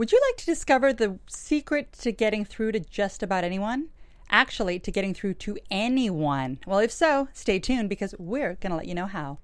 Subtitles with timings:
[0.00, 3.90] Would you like to discover the secret to getting through to just about anyone?
[4.30, 6.58] Actually, to getting through to anyone.
[6.66, 9.40] Well, if so, stay tuned because we're going to let you know how.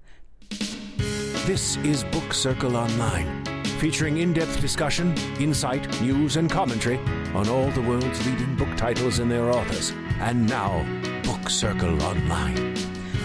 [1.45, 3.45] This is Book Circle Online,
[3.79, 6.97] featuring in depth discussion, insight, news, and commentary
[7.35, 9.91] on all the world's leading book titles and their authors.
[10.19, 10.83] And now,
[11.21, 12.75] Book Circle Online.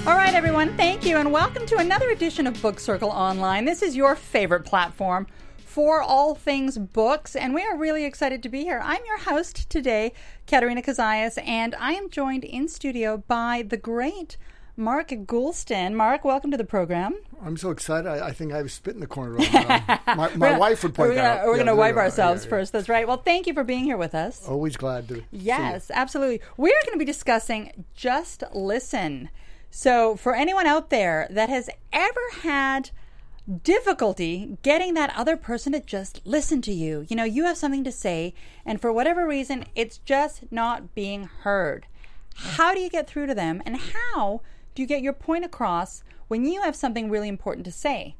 [0.06, 3.64] All right, everyone, thank you, and welcome to another edition of Book Circle Online.
[3.64, 5.26] This is your favorite platform
[5.72, 8.78] for all things books, and we are really excited to be here.
[8.84, 10.12] I'm your host today,
[10.46, 14.36] Katerina Kazayas, and I am joined in studio by the great
[14.76, 15.94] Mark Goulston.
[15.94, 17.18] Mark, welcome to the program.
[17.42, 18.06] I'm so excited.
[18.06, 19.38] I, I think I was spit in the corner.
[20.06, 21.46] my, my wife would point we're gonna, out.
[21.46, 22.50] We're Yeah, going to wipe ourselves Yeah, yeah.
[22.50, 22.72] first.
[22.74, 23.08] That's right.
[23.08, 24.46] Well, thank you for being here with us.
[24.46, 25.22] Always glad to.
[25.30, 26.42] Yes, absolutely.
[26.58, 29.30] We're going to be discussing Just Listen.
[29.70, 32.90] So, for anyone out there that has ever had
[33.62, 37.84] difficulty getting that other person to just listen to you, you know, you have something
[37.84, 38.34] to say,
[38.64, 41.86] and for whatever reason, it's just not being heard.
[42.34, 44.42] How do you get through to them, and how
[44.74, 48.14] do you get your point across when you have something really important to say?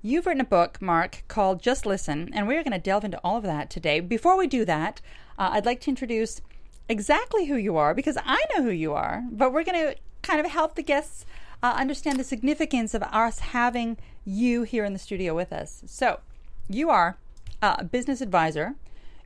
[0.00, 3.36] You've written a book, Mark, called Just Listen, and we're going to delve into all
[3.36, 4.00] of that today.
[4.00, 5.00] Before we do that,
[5.38, 6.40] uh, I'd like to introduce
[6.88, 10.40] exactly who you are because I know who you are, but we're going to kind
[10.40, 11.24] of help the guests
[11.62, 15.82] uh, understand the significance of us having you here in the studio with us.
[15.86, 16.20] So,
[16.68, 17.16] you are
[17.60, 18.74] a business advisor,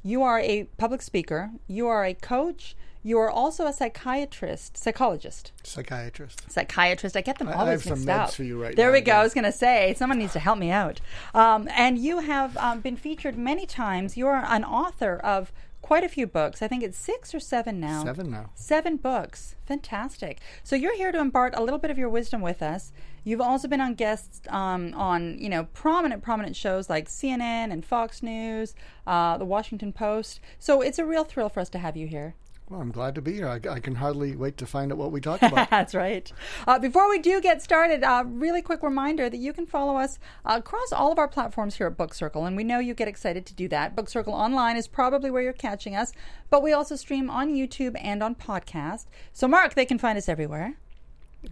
[0.02, 5.52] you are a public speaker, you are a coach, you are also a psychiatrist, psychologist
[5.62, 6.50] Psychiatrist.
[6.50, 7.16] psychiatrist.
[7.16, 8.30] I get them I- I have some mixed meds up.
[8.32, 9.12] for you right there now, we go.
[9.12, 9.20] yeah.
[9.20, 11.00] I was going to say someone needs to help me out.
[11.34, 14.16] Um, and you have um, been featured many times.
[14.16, 15.52] You are an author of
[15.86, 16.62] quite a few books.
[16.62, 18.02] I think it's six or seven now.
[18.02, 18.50] Seven now.
[18.54, 19.54] Seven books.
[19.66, 20.40] Fantastic.
[20.64, 22.90] So you're here to impart a little bit of your wisdom with us.
[23.22, 27.84] You've also been on guests um, on you know prominent prominent shows like CNN and
[27.84, 28.74] Fox News,
[29.06, 30.40] uh, the Washington Post.
[30.58, 32.34] So it's a real thrill for us to have you here.
[32.68, 33.46] Well, I'm glad to be here.
[33.48, 35.70] I, I can hardly wait to find out what we talk about.
[35.70, 36.32] That's right.
[36.66, 39.96] Uh, before we do get started, a uh, really quick reminder that you can follow
[39.98, 42.92] us uh, across all of our platforms here at Book Circle, and we know you
[42.92, 43.94] get excited to do that.
[43.94, 46.12] Book Circle Online is probably where you're catching us,
[46.50, 49.06] but we also stream on YouTube and on podcast.
[49.32, 50.74] So, Mark, they can find us everywhere,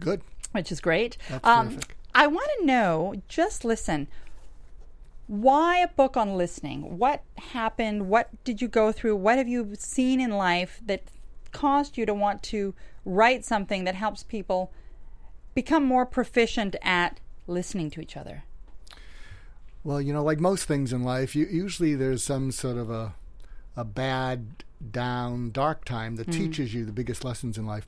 [0.01, 0.21] Good.
[0.51, 1.17] which is great.
[1.31, 1.97] That's Um, terrific.
[2.13, 4.09] I want to know, just listen.
[5.27, 6.99] Why a book on listening?
[6.99, 8.09] What happened?
[8.09, 9.17] What did you go through?
[9.17, 11.03] What have you seen in life that
[11.53, 12.75] caused you to want to
[13.05, 14.73] write something that helps people
[15.55, 18.45] become more proficient at listening to each other?
[19.83, 23.15] Well, you know, like most things in life, you, usually there's some sort of a
[23.77, 26.33] a bad, down, dark time that hmm.
[26.33, 27.87] teaches you the biggest lessons in life.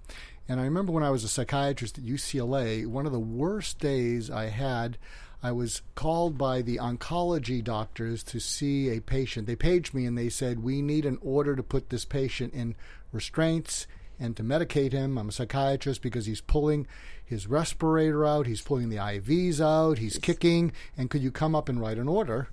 [0.48, 4.30] And I remember when I was a psychiatrist at UCLA, one of the worst days
[4.30, 4.98] I had,
[5.46, 9.46] I was called by the oncology doctors to see a patient.
[9.46, 12.74] They paged me and they said, "We need an order to put this patient in
[13.12, 13.86] restraints."
[14.18, 16.88] And to medicate him, I'm a psychiatrist because he's pulling
[17.24, 21.68] his respirator out, he's pulling the IVs out, he's kicking, and could you come up
[21.68, 22.48] and write an order?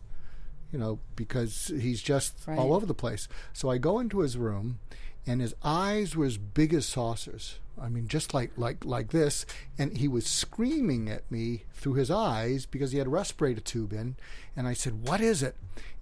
[0.72, 2.58] you know, because he's just Right.
[2.58, 3.28] all over the place.
[3.54, 4.80] So I go into his room,
[5.26, 7.60] and his eyes were as big as saucers.
[7.82, 9.46] I mean, just like like like this,
[9.80, 13.94] and he was screaming at me through his eyes because he had a respirator tube
[13.94, 14.16] in.
[14.56, 15.56] And I said, "What is it?"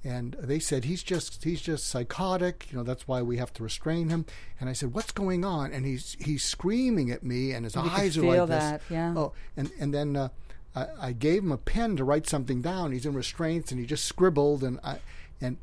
[0.03, 2.67] And they said, "He's just he's just psychotic.
[2.71, 4.25] You know, that's why we have to restrain him."
[4.59, 7.81] And I said, "What's going on?" And he's he's screaming at me, and his You
[7.83, 8.63] eyes are like this.
[8.63, 9.13] that, yeah.
[9.15, 10.27] Oh, and and then uh,
[10.75, 12.91] I, I gave him a pen to write something down.
[12.91, 14.99] He's in restraints, and he just scribbled, and I
[15.39, 15.57] and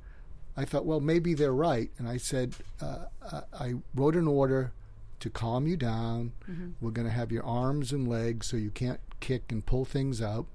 [0.59, 1.91] I thought, well, maybe they're right.
[1.99, 4.73] And I said, uh, uh, I wrote an order
[5.21, 6.33] to calm you down.
[6.81, 10.21] We're going to have your arms and legs so you can't kick and pull things
[10.23, 10.47] out,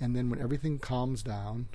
[0.00, 1.68] and then when everything calms down.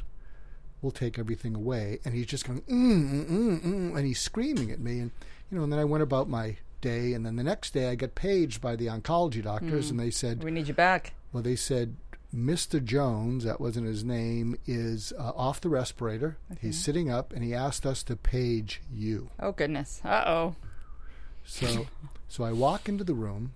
[0.82, 4.70] We'll take everything away, and he's just going, mm, mm, mm, mm, and he's screaming
[4.70, 5.10] at me, and
[5.50, 5.64] you know.
[5.64, 8.62] And then I went about my day, and then the next day I got paged
[8.62, 11.14] by the oncology doctors, and they said, We need you back.
[11.34, 11.96] well, they said
[12.34, 12.84] Mr.
[12.84, 16.38] Jones, that wasn't his name, is uh, off the respirator.
[16.60, 19.30] He's sitting up, and he asked us to page you.
[19.40, 20.02] Oh, goodness.
[20.04, 20.56] Uh oh.
[21.46, 21.88] So,
[22.28, 23.54] so I walk into the room,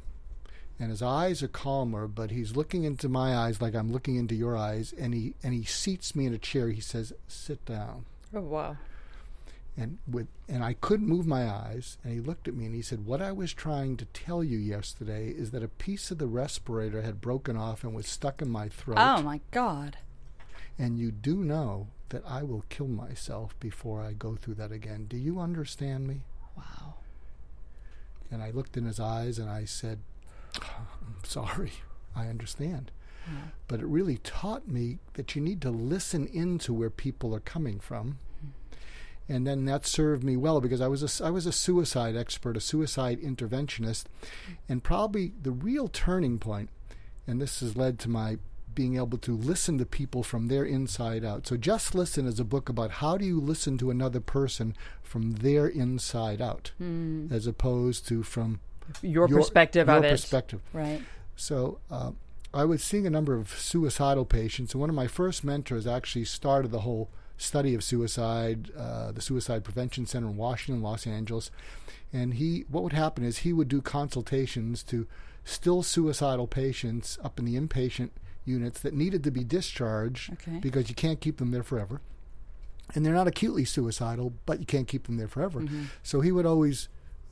[0.79, 4.35] and his eyes are calmer, but he's looking into my eyes like I'm looking into
[4.35, 6.69] your eyes, and he and he seats me in a chair.
[6.69, 8.77] He says, "Sit down." Oh, wow.
[9.79, 12.81] And with and I couldn't move my eyes, and he looked at me and he
[12.81, 16.27] said, "What I was trying to tell you yesterday is that a piece of the
[16.27, 19.97] respirator had broken off and was stuck in my throat." Oh, my God.
[20.77, 25.05] And you do know that I will kill myself before I go through that again.
[25.07, 26.23] Do you understand me?
[26.57, 26.95] Wow.
[28.31, 29.99] And I looked in his eyes and I said,
[30.61, 31.73] oh, I'm sorry.
[32.15, 32.91] I understand.
[33.67, 37.79] But it really taught me that you need to listen into where people are coming
[37.79, 38.17] from.
[39.29, 42.57] And then that served me well because I was a, I was a suicide expert,
[42.57, 44.05] a suicide interventionist,
[44.67, 46.69] and probably the real turning point,
[47.27, 48.37] and this has led to my
[48.75, 51.45] being able to listen to people from their inside out.
[51.47, 55.33] So Just Listen is a book about how do you listen to another person from
[55.33, 57.27] their inside out, Hmm.
[57.31, 58.59] as opposed to from
[59.01, 60.11] Your, perspective your of it.
[60.11, 60.61] perspective.
[60.71, 61.01] Right.
[61.35, 62.11] So uh,
[62.53, 66.25] I was seeing a number of suicidal patients, and one of my first mentors actually
[66.25, 67.09] started the whole
[67.39, 71.49] study of suicide, uh, the Suicide Prevention Center in Washington, Los Angeles.
[72.13, 75.07] And he, what would happen is he would do consultations to
[75.45, 78.09] still suicidal patients up in the inpatient
[78.45, 80.59] units that needed to be discharged Okay.
[80.59, 82.01] because you can't keep them there forever.
[82.93, 85.63] And they're not acutely suicidal, but you can't keep them there forever.
[86.03, 86.89] So he would always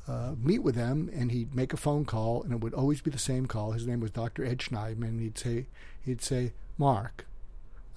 [0.07, 3.11] uh, meet with them, and he'd make a phone call, and it would always be
[3.11, 3.71] the same call.
[3.71, 4.45] His name was Dr.
[4.45, 5.03] Ed Shneidman.
[5.09, 5.65] And he'd say,
[6.05, 7.25] he'd say, Mark,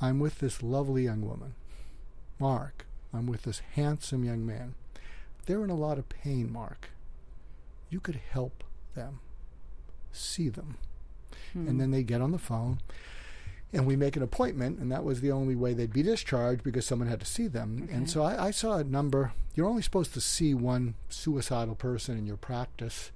[0.01, 1.55] I'm with this lovely young woman.
[2.41, 4.75] Mark, I'm with this handsome young man.
[5.47, 6.91] They're in a lot of pain, Mark.
[7.91, 8.65] You could help
[8.95, 9.21] them.
[10.13, 10.79] See them.
[11.55, 11.79] And hmm.
[11.79, 12.81] then they get on the phone
[13.73, 16.85] and we make an appointment, and that was the only way they'd be discharged because
[16.85, 17.89] someone had to see them.
[17.93, 19.33] And so I, I saw a number.
[19.55, 23.13] You're only supposed to see one suicidal person in your practice.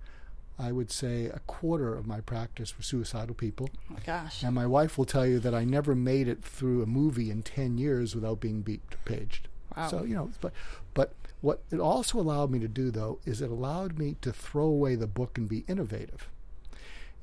[0.58, 3.70] I would say a quarter of my practice were suicidal people.
[3.92, 4.42] Oh, gosh.
[4.42, 7.42] And my wife will tell you that I never made it through a movie in
[7.42, 9.48] 10 years without being beeped or paged.
[9.76, 9.88] Wow.
[9.88, 10.52] So, you know, but,
[10.94, 14.64] but what it also allowed me to do, though, is it allowed me to throw
[14.64, 16.28] away the book and be innovative.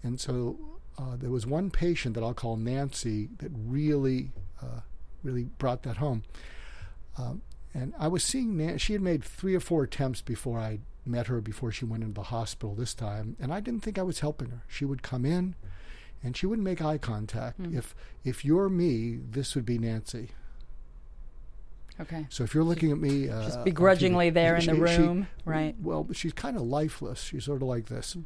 [0.03, 0.59] And so
[0.97, 4.31] uh, there was one patient that I'll call Nancy that really,
[4.61, 4.81] uh,
[5.23, 6.23] really brought that home.
[7.17, 7.43] Um,
[7.73, 11.27] and I was seeing Nancy, she had made three or four attempts before I met
[11.27, 14.19] her before she went into the hospital this time, and I didn't think I was
[14.19, 14.63] helping her.
[14.67, 15.55] She would come in,
[16.23, 17.59] and she wouldn't make eye contact.
[17.59, 20.29] If if you're me, this would be Nancy.
[21.99, 22.25] Okay.
[22.29, 24.97] So if you're looking at me, uh, Just begrudgingly TV, there in she- the she-
[25.01, 25.75] room, right.
[25.79, 27.21] Well, she's kind of lifeless.
[27.21, 28.17] She's sort of like this.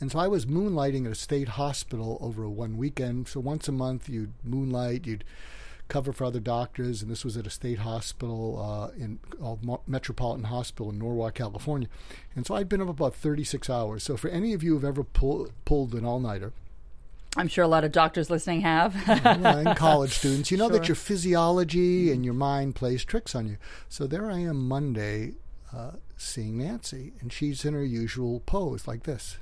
[0.00, 3.28] And so I was moonlighting at a state hospital over a one weekend.
[3.28, 5.24] So once a month, you'd moonlight, you'd
[5.88, 10.44] cover for other doctors, and this was at a state hospital uh, in called Metropolitan
[10.44, 11.88] Hospital in Norwalk, California.
[12.34, 14.02] And so I'd been up about 36 hours.
[14.02, 16.52] So for any of you who've ever pull, pulled an all-nighter,
[17.36, 18.94] I'm sure a lot of doctors listening have.
[19.06, 20.78] yeah, and college students, you know Sure.
[20.78, 23.58] that your physiology and your mind plays tricks on you.
[23.88, 25.34] So there I am Monday
[25.74, 29.36] uh, seeing Nancy, and she's in her usual pose like this.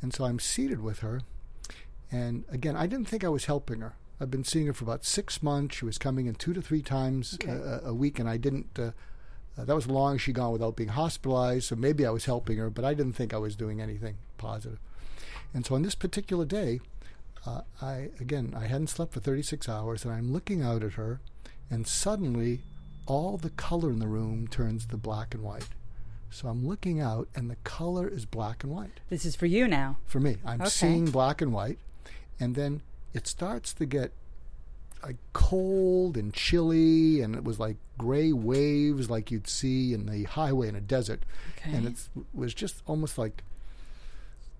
[0.00, 1.22] And so I'm seated with her,
[2.12, 3.96] and again, I didn't think I was helping her.
[4.20, 5.76] I've been seeing her for about six months.
[5.76, 7.50] She was coming in two to three times Okay.
[7.52, 8.78] a, a week, and I didn't.
[8.78, 8.92] Uh,
[9.58, 11.64] uh, that was long she gone without being hospitalized.
[11.66, 14.78] So maybe I was helping her, but I didn't think I was doing anything positive.
[15.54, 16.80] And so on this particular day,
[17.46, 21.20] uh, I again I hadn't slept for 36 hours, and I'm looking out at her,
[21.70, 22.60] and suddenly,
[23.06, 25.68] all the color in the room turns to black and white.
[26.30, 29.68] So I'm looking out, and the color is black and white this is for you
[29.68, 29.96] now.
[30.06, 30.36] for me.
[30.44, 30.70] I'm Okay.
[30.70, 31.78] seeing black and white,
[32.40, 32.82] and then
[33.16, 34.12] it starts to get
[35.02, 40.24] like cold and chilly, and it was like gray waves, like you'd see in the
[40.24, 41.24] highway in a desert,
[41.64, 43.42] and it was just almost like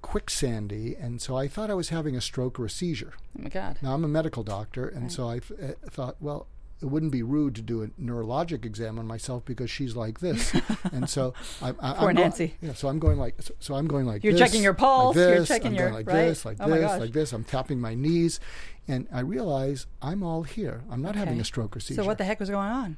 [0.02, 0.96] quicksandy.
[1.02, 3.12] And so I thought I was having a stroke or a seizure.
[3.38, 3.78] Oh my God.
[3.82, 6.46] Now I'm a medical doctor, and so I th- uh, thought, well,
[6.82, 10.54] it wouldn't be rude to do a neurologic exam on myself because she's like this,
[10.92, 12.54] and so I, I, Poor I'm Nancy.
[12.60, 15.16] yeah, so I'm going like, so, so I'm going like You're this, checking your pulse,
[15.16, 16.26] like you're this, checking I'm your- going like right?
[16.28, 17.32] this, like Oh this, like this.
[17.32, 18.40] I'm tapping my knees,
[18.86, 20.84] and I realize I'm all here.
[20.90, 22.02] I'm not having a stroke or seizure.
[22.02, 22.96] So what the heck was going on?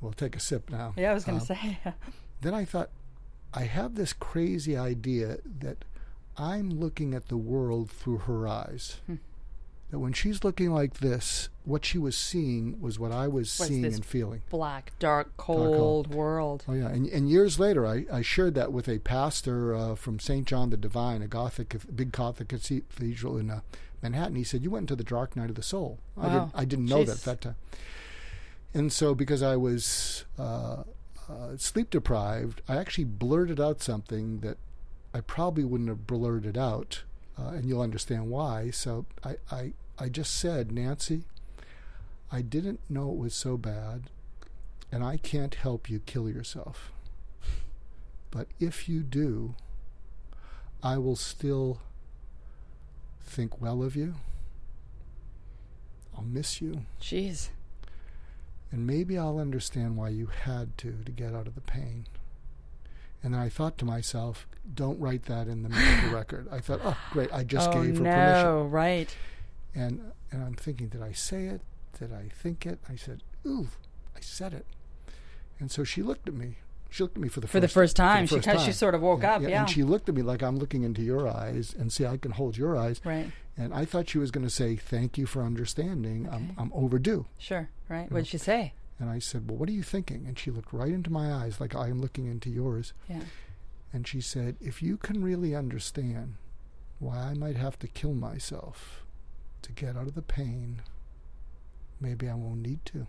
[0.00, 0.94] We'll take a sip now.
[0.96, 1.78] Yeah, I was going Um, to say.
[2.40, 2.90] then I thought,
[3.54, 5.84] I have this crazy idea that
[6.36, 8.98] I'm looking at the world through her eyes.
[9.06, 9.16] Hmm.
[9.90, 13.68] That when she's looking like this, what she was seeing was what I was Was
[13.68, 14.42] seeing and feeling.
[14.50, 15.74] Black, dark, cold.
[15.76, 16.64] cold world.
[16.66, 20.18] Oh yeah, and, and years later, I, I shared that with a pastor uh, from
[20.18, 20.46] St.
[20.46, 23.60] John the Divine, a Gothic, big Gothic cathedral in uh,
[24.02, 24.36] Manhattan.
[24.36, 26.32] He said, "You went into the dark night of the soul." I Wow.
[26.32, 27.18] didn't, I didn't know that Jeez.
[27.18, 27.56] at that time.
[28.74, 30.82] And so, because I was uh,
[31.28, 34.56] uh, sleep deprived, I actually blurted out something that
[35.14, 37.02] I probably wouldn't have blurted out,
[37.38, 38.70] uh, and you'll understand why.
[38.70, 41.24] So I, I, I just said, Nancy,
[42.30, 44.10] I didn't know it was so bad,
[44.92, 46.92] and I can't help you kill yourself.
[48.30, 49.54] But if you do,
[50.82, 51.80] I will still
[53.22, 54.14] think well of you.
[56.16, 56.82] I'll miss you.
[57.00, 57.48] Jeez.
[58.70, 62.06] And maybe I'll understand why you had to to get out of the pain.
[63.22, 66.48] And then I thought to myself, don't write that in the medical record.
[66.52, 68.70] I thought, oh, great, I just oh, gave her permission." Oh no, permission.
[68.70, 69.16] right.
[69.74, 71.62] And and I'm thinking, did I say it?
[71.98, 72.78] Did I think it?
[72.88, 73.68] I said, ooh,
[74.16, 74.66] I said it.
[75.60, 76.56] And so she looked at me.
[76.90, 78.26] She looked at me for the For first the first time.
[78.26, 79.60] for the She first kinda- she sort of woke up, yeah.
[79.60, 82.30] And she looked at me like I'm looking into your eyes, and see, I can
[82.32, 83.00] hold your eyes.
[83.04, 83.30] Right.
[83.56, 86.28] And I thought she was going to say, "Thank you for understanding.
[86.30, 87.68] I'm I'm overdue." Sure.
[87.88, 88.10] Right.
[88.10, 88.72] What did she say?
[89.00, 91.60] And I said, "Well, what are you thinking?" And she looked right into my eyes,
[91.60, 92.92] like I am looking into yours.
[93.08, 93.22] Yeah.
[93.92, 96.34] And she said, If you can really understand
[96.98, 99.02] why I might have to kill myself
[99.62, 100.82] to get out of the pain,
[102.00, 103.06] maybe I won't need to.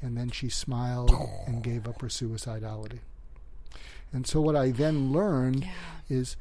[0.00, 1.12] And then she smiled
[1.46, 3.00] and gave up her suicidality.
[4.12, 5.66] And so, what I then learned
[6.08, 6.36] is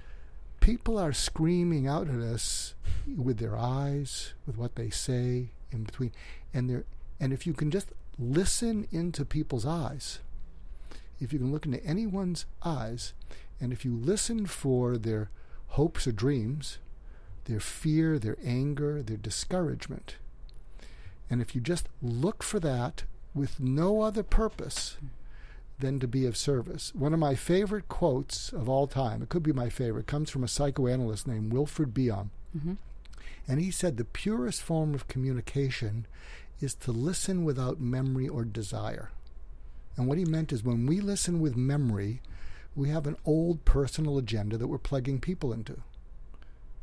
[0.60, 2.74] people are screaming out at us
[3.16, 6.12] with their eyes, with what they say in between.
[6.54, 6.86] And, they're,
[7.20, 10.20] and if you can just listen into people's eyes,
[11.20, 13.14] if you can look into anyone's eyes,
[13.60, 15.30] and if you listen for their
[15.70, 16.80] hopes or dreams,
[17.46, 20.16] their fear, their anger, their discouragement,
[21.32, 24.98] and if you just look for that with no other purpose
[25.80, 26.94] than to be of service.
[26.94, 30.44] One of my favorite quotes of all time, it could be my favorite, comes from
[30.44, 32.30] a psychoanalyst named Wilfred Bion.
[32.56, 32.74] Mm-hmm.
[33.48, 36.06] And he said the purest form of communication
[36.60, 39.10] is to listen without memory or desire.
[39.98, 42.22] And what he meant is when we listen with memory,
[42.76, 45.82] we have an old personal agenda that we're plugging people into.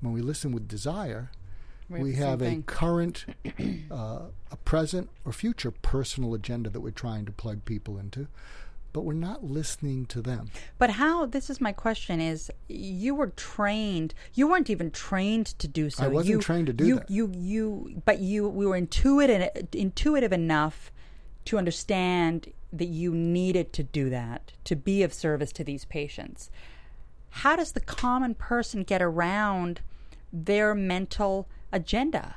[0.00, 1.31] When we listen with desire,
[1.90, 3.25] We we, have a current,
[3.90, 4.18] uh,
[4.50, 8.28] a present, or future personal agenda that we're trying to plug people into,
[8.92, 10.50] but we're not listening to them.
[10.76, 11.25] But how?
[11.25, 14.12] This is my question: Is you were trained?
[14.35, 16.04] You weren't even trained to do so.
[16.04, 17.11] I wasn't you, trained to do you, that.
[17.11, 20.92] You, you, but you, we were intuitive, intuitive enough
[21.47, 26.50] to understand that you needed to do that to be of service to these patients.
[27.30, 29.80] How does the common person get around
[30.33, 32.37] their mental agenda?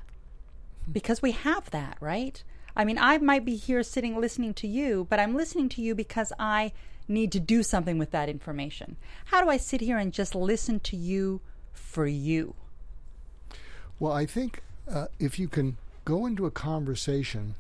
[0.92, 2.44] Because we have that, right?
[2.76, 5.94] I mean, I might be here sitting listening to you, but I'm listening to you
[5.94, 6.72] because I
[7.08, 8.96] need to do something with that information.
[9.26, 11.42] How do I sit here and just listen to you
[11.74, 12.56] for you?
[14.00, 17.56] Well, I think uh, if you can go into a conversation,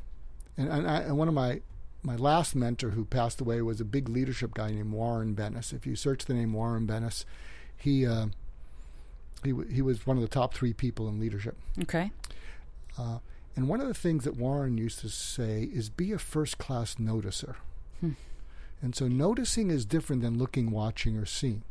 [0.57, 1.61] and, and, I, and one of my
[2.03, 5.71] my last mentor who passed away was a big leadership guy named Warren Bennis.
[5.71, 7.25] If you search the name Warren Bennis,
[7.77, 8.27] he uh,
[9.43, 11.57] he w- he was one of the top three people in leadership.
[11.81, 12.11] Okay.
[12.97, 13.19] Uh,
[13.55, 16.95] and one of the things that Warren used to say is be a first class
[16.95, 17.55] noticer.
[18.81, 21.61] And so noticing is different than looking, watching, or seeing.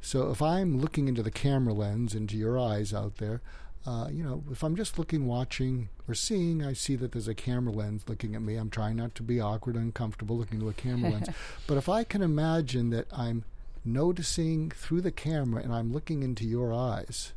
[0.00, 3.42] So if I'm looking into the camera lens, into your eyes out there,
[3.86, 7.34] uh, you know, if I'm just looking, watching, or seeing, I see that there's a
[7.34, 8.56] camera lens looking at me.
[8.56, 11.28] I'm trying not to be awkward, and uncomfortable looking into a camera lens.
[11.66, 13.44] But if I can imagine that I'm
[13.86, 17.32] noticing through the camera and I'm looking into your eyes,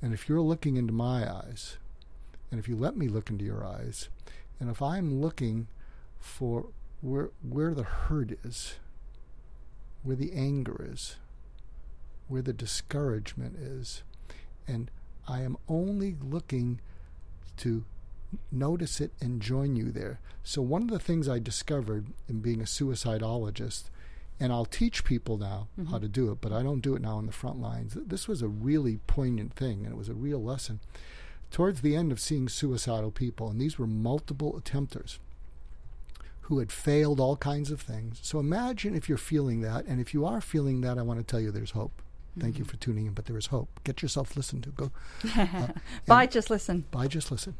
[0.00, 1.78] and if you're looking into my eyes,
[2.50, 4.08] and if you let me look into your eyes,
[4.60, 5.68] and if I'm looking
[6.18, 6.66] for
[7.00, 8.76] where where the hurt is,
[10.02, 11.16] where the anger is,
[12.28, 14.02] where the discouragement is,
[14.66, 14.90] and
[15.28, 16.80] I am only looking
[17.58, 17.84] to
[18.50, 20.20] notice it and join you there.
[20.42, 23.84] So one of the things I discovered in being a suicidologist
[24.42, 25.92] and I'll teach people now mm-hmm.
[25.92, 27.96] how to do it, but I don't do it now on the front lines.
[27.96, 30.80] This was a really poignant thing, and it was a real lesson.
[31.52, 35.18] Towards the end of seeing suicidal people, and these were multiple attempters
[36.42, 38.18] who had failed all kinds of things.
[38.20, 41.24] So imagine if you're feeling that, and if you are feeling that, I want to
[41.24, 42.02] tell you there's hope.
[42.36, 42.70] Thank you mm-hmm.
[42.70, 43.68] for tuning in, but there is hope.
[43.84, 44.70] Get yourself listened to.
[44.70, 44.90] Go
[45.36, 45.68] uh,
[46.06, 46.84] Bye, just listen.
[46.90, 47.54] by just listen.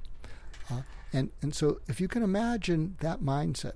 [0.68, 3.74] Uh, and and so if you can imagine that mindset,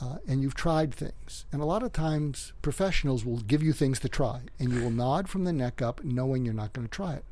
[0.00, 3.98] uh, and you've tried things, and a lot of times professionals will give you things
[4.00, 6.90] to try, and you will nod from the neck up, knowing you're not going to
[6.90, 7.24] try it.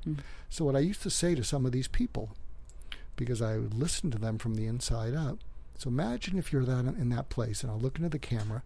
[0.49, 2.30] So what I used to say to some of these people,
[3.14, 5.38] because I would listen to them from the inside out.
[5.78, 8.62] So imagine if you're that in that place, and I'll look into the camera.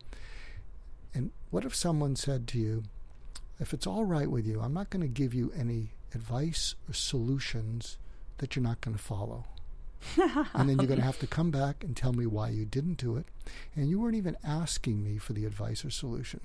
[1.12, 2.84] And what if someone said to you,
[3.58, 6.94] if it's all right with you, I'm not going to give you any advice or
[6.94, 7.98] solutions
[8.38, 9.44] that you're not going to follow.
[10.16, 12.96] And then you're going to have to come back and tell me why you didn't
[12.96, 13.26] do it.
[13.74, 16.40] And you weren't even asking me for the advice or solution.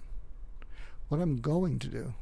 [1.08, 2.14] What I'm going to do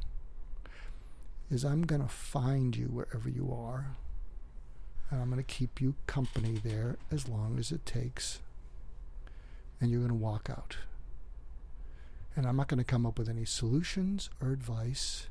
[1.50, 3.96] is I'm going to find you wherever you are.
[5.10, 8.40] And I'm going to keep you company there as long as it takes.
[9.80, 10.78] And you're going to walk out.
[12.36, 15.28] And I'm not going to come up with any solutions or advice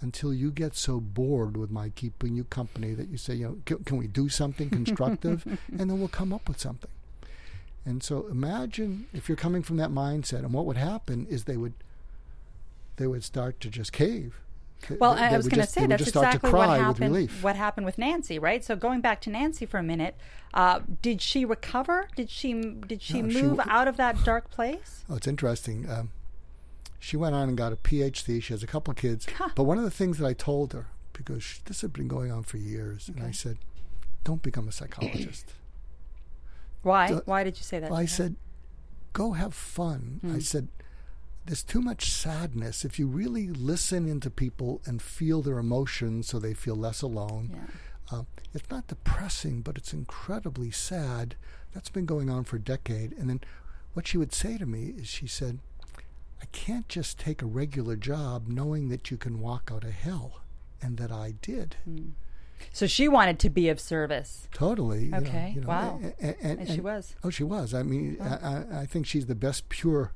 [0.00, 3.58] until you get so bored with my keeping you company that you say, you know,
[3.64, 5.44] can, can we do something constructive?
[5.70, 6.90] and then we'll come up with something.
[7.84, 11.56] And so imagine if you're coming from that mindset, and what would happen is they
[11.56, 11.74] would
[12.96, 14.40] they would start to just cave.
[14.98, 17.30] Well, they- I they was going to say that's exactly what happened.
[17.42, 18.62] What happened with Nancy, right?
[18.64, 20.16] So going back to Nancy for a minute,
[20.52, 22.08] uh, did she recover?
[22.16, 25.04] Did she did she No, she move w- out of that dark place?
[25.08, 25.88] Oh, it's interesting.
[25.90, 26.10] Um,
[27.06, 28.42] she went on and got a PhD.
[28.42, 29.26] She has a couple of kids.
[29.54, 32.32] But one of the things that I told her, because she, this had been going
[32.32, 33.58] on for years, and I said,
[34.24, 35.52] "Don't become a psychologist."
[36.82, 37.08] Why?
[37.08, 37.90] So- Why did you say that?
[37.90, 38.34] Well, I said,
[39.12, 40.18] go have fun.
[40.22, 40.34] Hmm.
[40.36, 40.68] I said,
[41.44, 42.84] there's too much sadness.
[42.84, 47.50] If you really listen into people and feel their emotions so they feel less alone,
[47.52, 48.18] Yeah.
[48.18, 48.22] uh,
[48.52, 51.36] it's not depressing, but it's incredibly sad.
[51.72, 53.12] That's been going on for a decade.
[53.12, 53.40] And then
[53.94, 55.60] what she would say to me is she said,
[56.42, 60.40] I can't just take a regular job knowing that you can walk out of hell.
[60.82, 61.76] And that I did.
[62.70, 65.10] So she wanted to be of service, Totally.
[65.12, 66.00] Okay, you know, wow.
[66.02, 67.16] a- a- and- and she was.
[67.24, 67.72] Oh, she was.
[67.72, 70.12] I mean, I, I, I think she's the best pure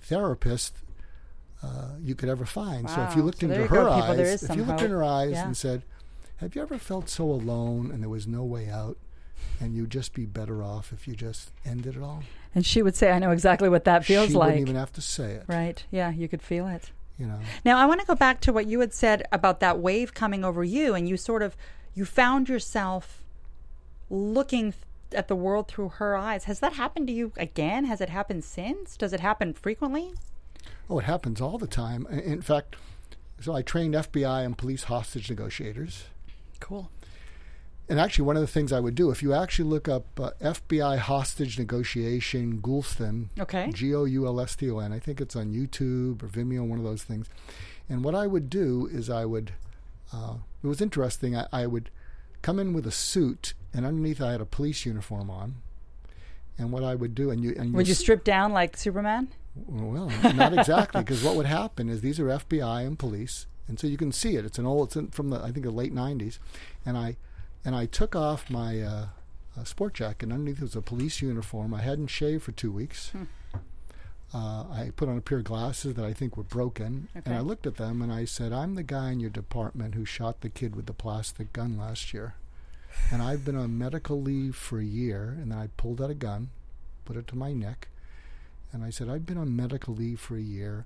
[0.00, 0.74] therapist
[1.62, 2.88] uh, you could ever find.
[2.88, 3.26] So if you Wow.
[3.26, 4.02] looked So into you her go, people.
[4.10, 4.86] eyes, There is if you looked hope.
[4.86, 5.44] in her eyes Yeah.
[5.46, 5.82] and said,
[6.38, 8.96] "Have you ever felt so alone and there was no way out,
[9.60, 12.22] and you'd just be better off if you just ended it all?"
[12.54, 14.92] And she would say, "I know exactly what that feels she like." wouldn't even have
[14.94, 15.44] to say it.
[15.46, 15.84] Right?
[15.90, 16.90] Yeah, you could feel it.
[17.18, 17.38] You know.
[17.64, 20.44] Now, I want to go back to what you had said about that wave coming
[20.44, 21.56] over you, and you sort of
[21.94, 23.22] you found yourself
[24.08, 24.74] looking
[25.14, 26.44] at the world through her eyes.
[26.44, 27.84] Has that happened to you again?
[27.84, 28.96] Has it happened since?
[28.96, 30.12] Does it happen frequently?
[30.88, 32.06] Oh, it happens all the time.
[32.06, 32.76] In fact,
[33.40, 36.04] so I trained FBI and police hostage negotiators.
[36.58, 36.90] Cool.
[37.90, 40.30] And actually, one of the things I would do, if you actually look up uh,
[40.40, 43.70] FBI hostage negotiation Goulston, Okay.
[43.72, 46.64] G O U L S T O N, I think it's on YouTube or Vimeo,
[46.64, 47.26] one of those things.
[47.88, 49.52] And what I would do is I would,
[50.12, 51.90] uh, it was interesting, I, I would
[52.42, 55.56] come in with a suit, and underneath I had a police uniform on.
[56.58, 59.28] And what I would do, and you, and Would you strip down like Superman?
[59.66, 63.88] well, not exactly, because what would happen is these are FBI and police, and so
[63.88, 64.44] you can see it.
[64.44, 66.38] It's an old, it's in, from the I think the late '90s,
[66.86, 67.16] and I,
[67.64, 69.06] and I took off my uh,
[69.58, 70.24] uh, sport jacket.
[70.24, 71.74] and Underneath was a police uniform.
[71.74, 73.12] I hadn't shaved for two weeks.
[74.32, 77.40] Uh, I put on a pair of glasses that I think were broken, and I
[77.40, 80.48] looked at them and I said, "I'm the guy in your department who shot the
[80.48, 82.34] kid with the plastic gun last year,
[83.10, 86.14] and I've been on medical leave for a year." And then I pulled out a
[86.14, 86.50] gun,
[87.04, 87.88] put it to my neck,
[88.72, 90.84] and I said, I've been on medical leave for a year,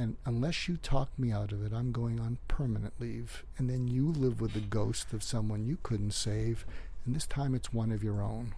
[0.00, 3.44] and unless you talk me out of it, I'm going on permanent leave.
[3.58, 6.64] And then you live with the ghost of someone you couldn't save,
[7.04, 8.54] and this time it's one of your own.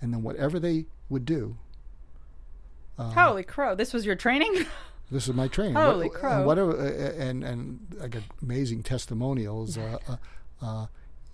[0.00, 1.56] And then whatever they would do,
[2.98, 3.74] uh, Holy crow!
[3.74, 4.66] This was your training.
[5.10, 5.74] this is my training.
[5.74, 6.36] Holy What- crow.
[6.38, 10.16] And whatever, uh, and and I got amazing testimonials, uh, uh,
[10.62, 10.86] uh,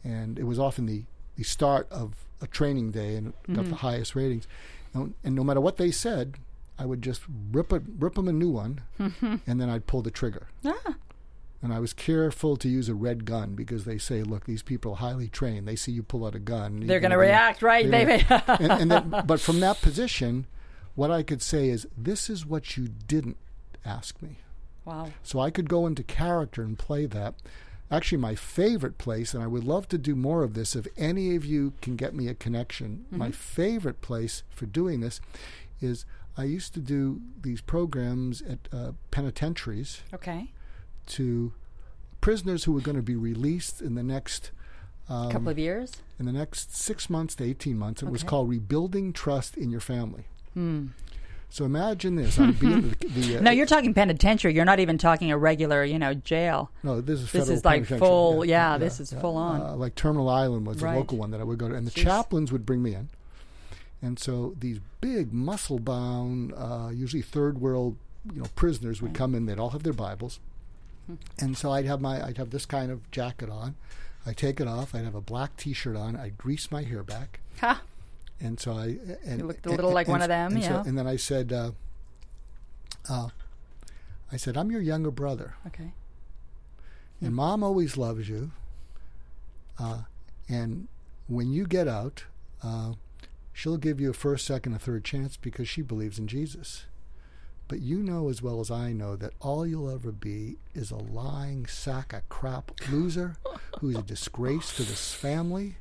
[0.02, 1.04] and it was often the
[1.36, 3.70] the start of a training day, and got Mm-hmm.
[3.70, 4.46] the highest ratings.
[4.92, 6.34] And, and no matter what they said,
[6.78, 10.10] I would just rip a rip them a new one, and then I'd pull the
[10.10, 10.48] trigger.
[10.64, 10.94] ah,
[11.62, 14.92] And I was careful to use a red gun because they say, look, these people
[14.92, 15.66] are highly trained.
[15.68, 16.80] They see you pull out a gun.
[16.86, 18.24] they're going to react, right, baby?
[18.48, 20.46] and, and then, but from that position,
[20.94, 23.36] what I could say is, this is what you didn't
[23.84, 24.38] ask me.
[24.84, 25.10] wow.
[25.22, 27.34] So I could go into character and play that.
[27.90, 31.36] Actually, my favorite place, and I would love to do more of this if any
[31.36, 33.04] of you can get me a connection.
[33.10, 35.20] My favorite place for doing this
[35.80, 36.04] is
[36.36, 40.50] I used to do these programs at uh, penitentiaries Okay.
[41.06, 41.52] to
[42.20, 44.50] prisoners who were going to be released in the next
[45.08, 46.02] um, couple of years.
[46.18, 48.02] in the next six months to eighteen months.
[48.02, 50.24] It was called rebuilding trust in your family.
[50.54, 50.86] Hmm.
[51.50, 54.54] So imagine this: I'd be in the, the uh, No, you're talking penitentiary.
[54.54, 56.70] You're not even talking a regular, you know, jail.
[56.82, 59.60] No, this is This is like full- yeah, this is full on.
[59.60, 60.92] Uh, like Terminal Island was Right.
[60.94, 62.02] the local one that I would go to, and the Jeez.
[62.02, 63.08] chaplains would bring me in,
[64.04, 67.96] and so these big muscle-bound, uh, usually third world,
[68.32, 69.46] you know, prisoners would come in.
[69.46, 70.40] They'd all have their Bibles,
[71.06, 71.14] Hmm.
[71.38, 73.74] and so I'd have my I'd have this kind of jacket on.
[74.26, 74.94] I take it off.
[74.94, 76.16] I'd have a black T-shirt on.
[76.16, 77.82] I'd grease my hair back, Ha!
[78.40, 80.82] and so I and You looked a little like one of them, and yeah.
[80.86, 81.72] and then I said, uh,
[83.08, 83.28] uh,
[84.32, 85.54] I said, I'm your younger brother.
[85.66, 85.92] Okay.
[87.20, 88.50] And mom always loves you.
[89.78, 90.02] Uh,
[90.48, 90.88] and
[91.28, 92.24] when you get out,
[92.62, 92.94] uh,
[93.54, 96.84] she'll give you a first, second, and third chance because she believes in Jesus.
[97.66, 100.96] But you know as well as I know that all you'll ever be is a
[100.96, 103.36] lying sack of crap loser
[103.80, 105.76] who's a disgrace to this family.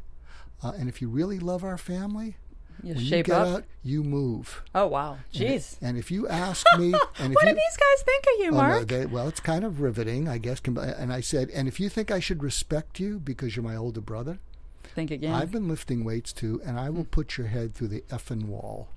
[0.63, 2.37] Uh, and if you really love our family,
[2.81, 3.47] You when you shape get up.
[3.47, 4.63] out, you move.
[4.73, 5.17] Oh wow.
[5.33, 5.75] Jeez.
[5.81, 8.47] And if you ask me, and if What you, do these guys think of you,
[8.51, 8.87] Oh, no, Mark?
[8.87, 10.61] they, well, it's kind of riveting, I guess.
[10.65, 13.99] And I said, and if you think I should respect you because you're my older
[14.01, 14.39] brother,
[14.93, 15.33] think again.
[15.33, 18.89] I've been lifting weights too, and I will put your head through the effing wall.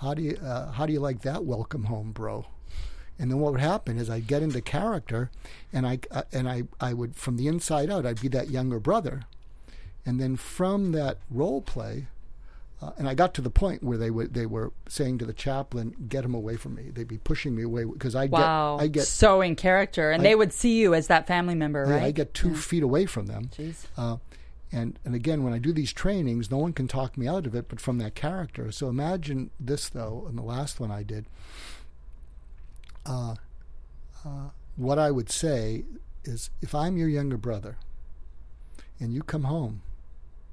[0.00, 1.44] How do you uh, how do you like that?
[1.44, 2.46] Welcome home, bro.
[3.18, 5.30] And then what would happen is I'd get into character,
[5.72, 8.78] and I uh, and I I would from the inside out I'd be that younger
[8.78, 9.22] brother,
[10.04, 12.08] and then from that role play,
[12.82, 15.32] uh, and I got to the point where they would they were saying to the
[15.32, 18.76] chaplain, "Get him away from me." They'd be pushing me away because I Wow.
[18.76, 20.10] get I get so in character.
[20.10, 22.02] And I- they would see you as that family member, yeah, right?
[22.02, 23.48] I get two feet away from them.
[23.56, 23.86] Jeez.
[23.96, 24.18] Uh,
[24.76, 27.54] and and again, when I do these trainings, no one can talk me out of
[27.54, 28.70] it, but from that character.
[28.70, 31.26] So imagine this though, in the last one I did.
[33.06, 33.36] Uh,
[34.24, 35.84] uh, what I would say
[36.24, 37.78] is, if I'm your younger brother,
[39.00, 39.82] and you come home,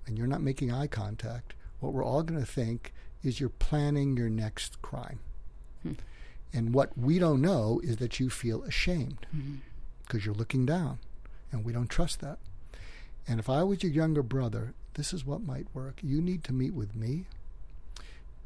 [0.06, 4.16] and you're not making eye contact, what we're all going to think is you're planning
[4.16, 5.20] your next crime.
[6.54, 9.26] And what we don't know is that you feel ashamed
[10.06, 11.00] because you're looking down,
[11.52, 12.38] and we don't trust that.
[13.28, 16.00] And if I was your younger brother, this is what might work.
[16.04, 17.26] You need to meet with me.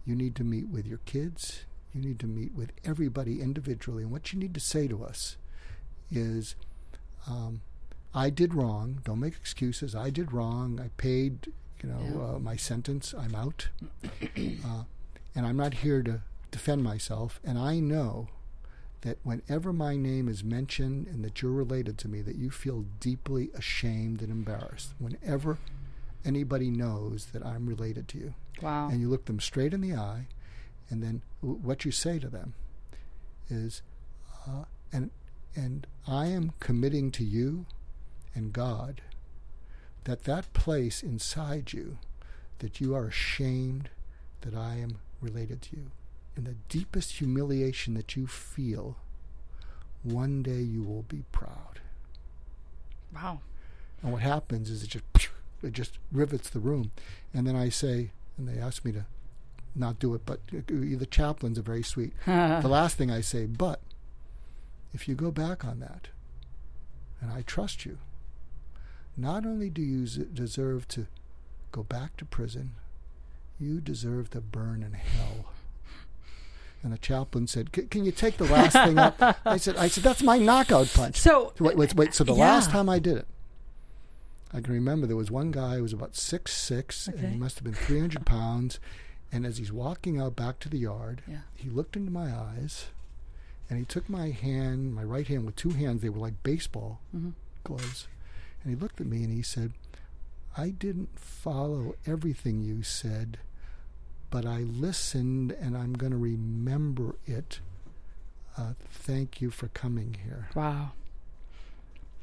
[0.06, 1.66] You need to meet with your kids.
[1.94, 4.04] You need to meet with everybody individually.
[4.04, 5.36] And what you need to say to us
[6.12, 6.56] is,
[7.28, 7.62] um,
[8.14, 9.02] I did wrong.
[9.04, 9.96] Don't make excuses.
[9.96, 10.80] I did wrong.
[10.80, 11.52] I paid,
[11.84, 13.14] you know, uh, my sentence.
[13.18, 13.70] I'm out.
[14.22, 14.84] uh,
[15.36, 17.40] and I'm not here to defend myself.
[17.44, 18.30] And I know
[19.02, 22.86] that whenever my name is mentioned and that you're related to me, that you feel
[23.00, 24.94] deeply ashamed and embarrassed.
[25.00, 25.58] Whenever
[26.26, 28.90] anybody knows that I'm related to you, Wow.
[28.90, 30.28] and you look them straight in the eye,
[30.90, 32.54] and then w- what you say to them
[33.50, 33.82] is,
[34.48, 35.12] uh, and
[35.56, 37.66] and I am committing to you
[38.36, 39.02] and God
[40.04, 41.98] that that place inside you
[42.60, 43.90] that you are ashamed
[44.42, 45.92] that I am related to you.
[46.38, 48.98] In the deepest humiliation that you feel,
[50.04, 51.80] one day you will be proud.
[53.14, 53.42] wow.
[54.04, 55.04] And what happens is it just
[55.64, 56.92] it just rivets the room.
[57.34, 59.06] And then I say, and they ask me to
[59.76, 62.14] not do it, but the chaplains are very sweet.
[62.28, 63.82] the last thing I say, but
[64.94, 66.10] if you go back on that,
[67.20, 67.98] and I trust you,
[69.18, 71.08] not only do you z- deserve to
[71.72, 72.74] go back to prison,
[73.60, 75.46] you deserve to burn in hell.
[76.88, 80.06] And the chaplain said, "Can you take the last thing up?" I said, "I said
[80.06, 82.14] that's my knockout punch." So, Wait, wait, wait.
[82.14, 82.40] So the Yeah.
[82.46, 83.28] last time I did it,
[84.54, 87.56] I can remember there was one guy who was about six six, and he must
[87.58, 88.80] have been three hundred pounds.
[89.34, 91.40] And as he's walking out back to the yard, Yeah.
[91.56, 92.86] he looked into my eyes,
[93.70, 96.02] and he took my hand, my right hand, with two hands.
[96.02, 97.34] They were like baseball Mhm.
[97.66, 98.08] gloves,
[98.64, 99.74] and he looked at me and he said,
[100.56, 103.40] "I didn't follow everything you said."
[104.30, 107.60] But I listened, and I'm going to remember it.
[108.58, 110.50] Uh, thank you for coming here.
[110.56, 110.92] wow.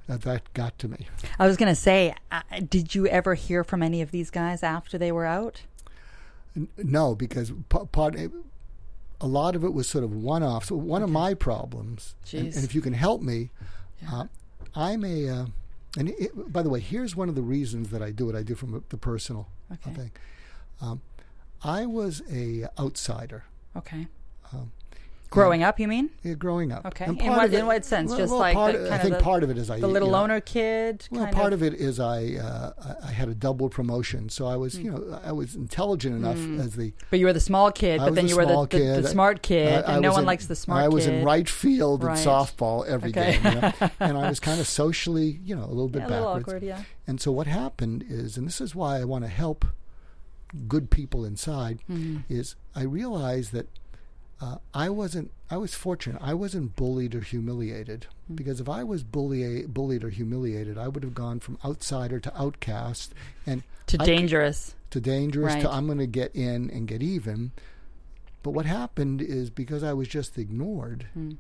[0.07, 1.09] Uh, that got to me.
[1.39, 4.63] I was going to say, uh, did you ever hear from any of these guys
[4.63, 5.63] after they were out?
[6.55, 10.67] N- No, because part, a lot of it was sort of one-off.
[10.67, 13.49] So one of my problems, and, and if you can help me,
[14.03, 14.15] Yeah.
[14.15, 14.25] uh,
[14.75, 15.27] I'm a.
[15.31, 15.47] Uh,
[15.97, 18.43] and it, by the way, here's one of the reasons that I do what I
[18.43, 19.91] do from the personal Okay.
[19.95, 20.11] thing.
[20.83, 21.01] Um,
[21.65, 23.45] I was a outsider
[23.77, 24.07] Okay.
[24.53, 24.71] Um,
[25.31, 26.11] Growing up, you mean?
[26.23, 26.87] yeah, growing up.
[26.87, 27.07] Okay.
[27.07, 28.11] And In what- it- in what sense?
[28.11, 29.69] well, Just well, like part the- of- I of think the- part of it is
[29.69, 31.09] I The little you know, loner kid?
[31.11, 32.73] Well, part of, it is I uh,
[33.03, 36.37] I- I had a double promotion, so I was you know I was intelligent enough
[36.65, 38.53] as the But you were the small kid, I but then a you were the,
[38.53, 40.85] small the, the smart kid, I- and no one in- likes the smart kid.
[40.85, 41.15] I was kid.
[41.15, 42.17] in right field Right.
[42.17, 43.41] in softball every Okay.
[43.43, 43.73] game, you know?
[43.99, 46.47] and I was kind of socially, you know, a little bit Yeah, a little backwards.
[46.49, 46.83] awkward, yeah.
[47.09, 49.65] And so what happened is, and this is why I want to help
[50.69, 52.19] good people inside, Mm-hmm.
[52.29, 53.69] is I realized that
[54.41, 55.31] uh, I wasn't.
[55.51, 56.21] I was fortunate.
[56.23, 58.35] I wasn't bullied or humiliated Hmm.
[58.35, 62.41] because if I was bully, bullied or humiliated, I would have gone from outsider to
[62.41, 63.15] outcast
[63.47, 64.75] and To I- dangerous.
[64.91, 65.63] to dangerous Right.
[65.63, 67.53] to I'm going to get in and get even.
[68.43, 71.37] But what happened is because I was just ignored Mm.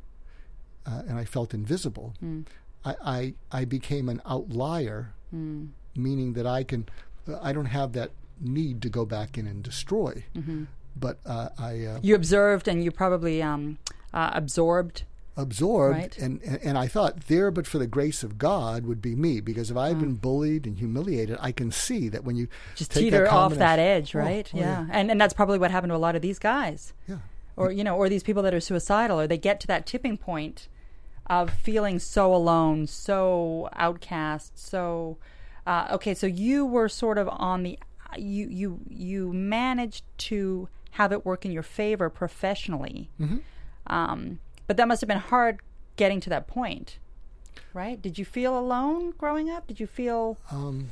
[0.86, 2.46] uh, and I felt invisible, Mm.
[2.84, 5.70] I, I I became an outlier, Mm.
[5.96, 6.86] meaning that I can
[7.42, 10.24] I don't have that need to go back in and destroy.
[10.36, 10.64] Mm-hmm.
[10.96, 13.78] But uh, I uh, You observed and you probably um,
[14.12, 15.04] uh, absorbed.
[15.36, 16.18] absorbed Right.
[16.18, 19.68] and, and I thought there but for the grace of God would be me because
[19.70, 23.28] if I've been bullied and humiliated I can see that when you Just take teeter
[23.28, 24.48] off that edge, Oh, right?
[24.54, 24.86] oh, yeah.
[24.92, 26.92] And and that's probably what happened to a lot of these guys.
[27.08, 27.18] yeah
[27.56, 30.16] Or you know, or these people that are suicidal, or they get to that tipping
[30.16, 30.68] point
[31.26, 35.16] of feeling so alone, so outcast, so
[35.66, 36.14] uh, okay.
[36.14, 37.78] So you were sort of on the
[38.18, 43.38] you you you managed to have it work in your favor professionally, Mm-hmm.
[43.86, 45.60] um, but that must have been hard
[45.96, 46.98] getting to that point,
[47.72, 48.00] right?
[48.00, 49.66] Did you feel alone growing up?
[49.66, 50.90] Did you feel Um,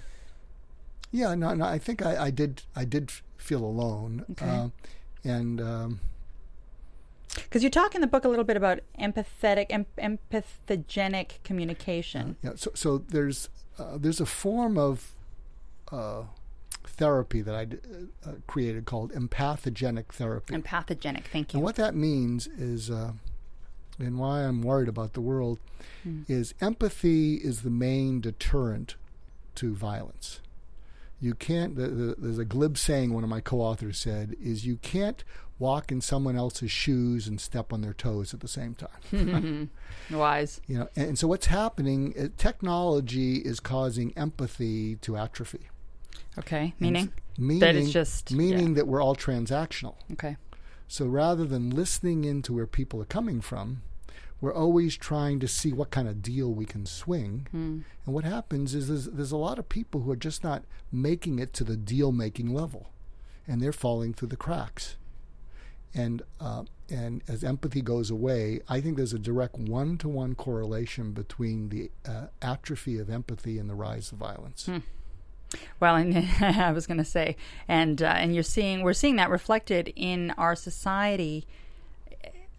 [1.10, 1.64] yeah, no, no.
[1.64, 2.62] I think I, I did.
[2.74, 4.46] I did feel alone, Okay.
[4.48, 4.68] uh,
[5.24, 6.00] and um,
[7.34, 12.36] Because you talk in the book a little bit about empathetic, em- empathogenic communication.
[12.42, 12.52] Yeah.
[12.56, 15.12] So, so there's uh, there's a form of
[15.90, 16.22] uh,
[16.86, 17.66] therapy that I
[18.28, 20.54] uh, created called empathogenic therapy.
[20.54, 21.58] Empathogenic, thank you.
[21.58, 23.12] And what that means is, uh,
[23.98, 25.58] and why I'm worried about the world,
[26.28, 28.96] is empathy is the main deterrent
[29.56, 30.40] to violence.
[31.20, 31.76] You can't.
[31.76, 35.22] The, the, there's a glib saying one of my co-authors said is you can't
[35.58, 39.70] walk in someone else's shoes and step on their toes at the same time.
[40.10, 40.60] Wise.
[40.66, 42.12] you know, and, and so what's happening?
[42.18, 45.68] Uh, technology is causing empathy to atrophy.
[46.38, 46.74] Okay.
[46.80, 47.12] Meaning?
[47.38, 48.74] Meaning That it's just- meaning yeah.
[48.74, 49.96] that we're all transactional.
[50.12, 50.36] Okay.
[50.88, 53.82] So rather than listening into where people are coming from,
[54.40, 57.46] we're always trying to see what kind of deal we can swing.
[57.52, 61.38] And what happens is there's, there's a lot of people who are just not making
[61.38, 62.90] it to the deal making level,
[63.46, 64.96] and they're falling through the cracks.
[65.94, 70.34] And uh, and as empathy goes away, I think there's a direct one to one
[70.34, 74.68] correlation between the uh, atrophy of empathy and the rise of violence.
[75.80, 77.36] Well, and I was going to say,
[77.68, 81.46] and uh, and you're seeing we're seeing that reflected in our society,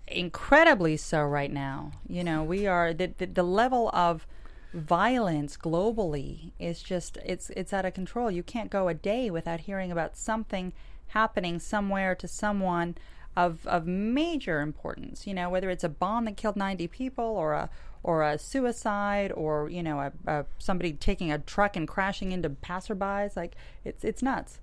[0.08, 1.92] incredibly so right now.
[2.08, 4.26] You know, we are the the, the level of
[4.74, 8.32] violence globally is just it's it's out of control.
[8.32, 10.74] You can't go a day without hearing about something
[11.08, 12.96] happening somewhere to someone
[13.36, 15.28] of of major importance.
[15.28, 17.70] You know, whether it's a bomb that killed 90 people or a
[18.04, 22.50] or a suicide or you know a, a somebody taking a truck and crashing into
[22.50, 24.60] passerbys like it's it's nuts.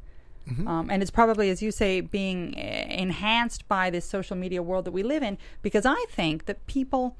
[0.67, 4.85] Um, and it's probably as you say being uh, enhanced by this social media world
[4.85, 7.17] that we live in because i think that people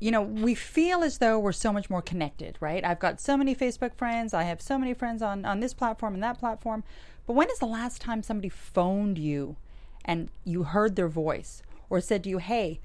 [0.00, 2.84] you know we feel as though we're so much more connected right?
[2.84, 6.14] I've got so many facebook friends i have so many friends on on this platform
[6.14, 6.82] and that platform.
[7.26, 9.56] But when is the last time somebody phoned you
[10.04, 12.80] and you heard their voice or said to you hey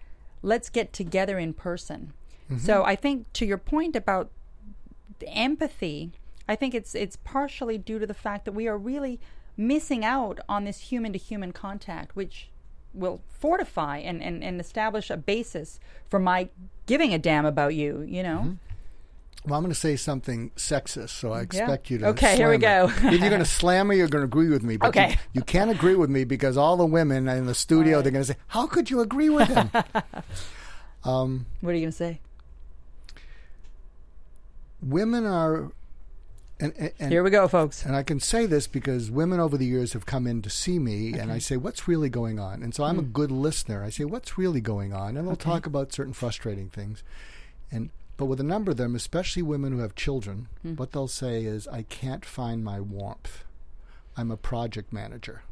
[0.45, 2.13] let's get together in person.
[2.49, 2.65] Mm-hmm.
[2.65, 4.29] So i think to your point about
[5.27, 6.11] empathy
[6.47, 9.19] i think it's it's partially due to the fact that we are really
[9.57, 12.49] missing out on this human to human contact which
[12.93, 15.79] will fortify and, and, and establish a basis
[16.09, 16.49] for my
[16.85, 18.53] giving a damn about you you know mm-hmm.
[19.43, 22.07] Well, I'm going to say something sexist, so I expect you to.
[22.07, 22.89] Okay, here we go.
[22.89, 24.77] Either you're going to slam me you're going to agree with me.
[24.77, 25.09] But Okay.
[25.11, 28.25] you, you can't agree with me because all the women in the studio, they're going
[28.25, 29.69] to say, How could you agree with him?
[31.03, 32.19] Um, what are you going to say
[34.85, 35.71] women are.
[36.57, 39.57] And, and, and, here we go folks and I can say this because women over
[39.57, 42.63] the years have come in to see me, and I say, "What's really going on?"
[42.63, 43.11] And so I'm a hmm.
[43.11, 43.83] good listener.
[43.83, 47.03] I say, "What's really going on?" And they'll talk about certain frustrating things,
[47.69, 50.75] and but with a number of them, especially women who have children, hmm.
[50.75, 53.43] what they'll say is, "I can't find my warmth.
[54.17, 55.43] I'm a project manager.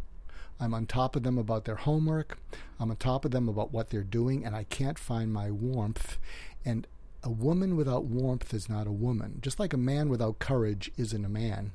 [0.60, 2.38] I'm on top of them about their homework.
[2.80, 6.18] I'm on top of them about what they're doing, and I can't find my warmth."
[6.64, 6.88] And
[7.24, 11.26] a woman without warmth is not a woman, just like a man without courage isn't
[11.26, 11.72] a man.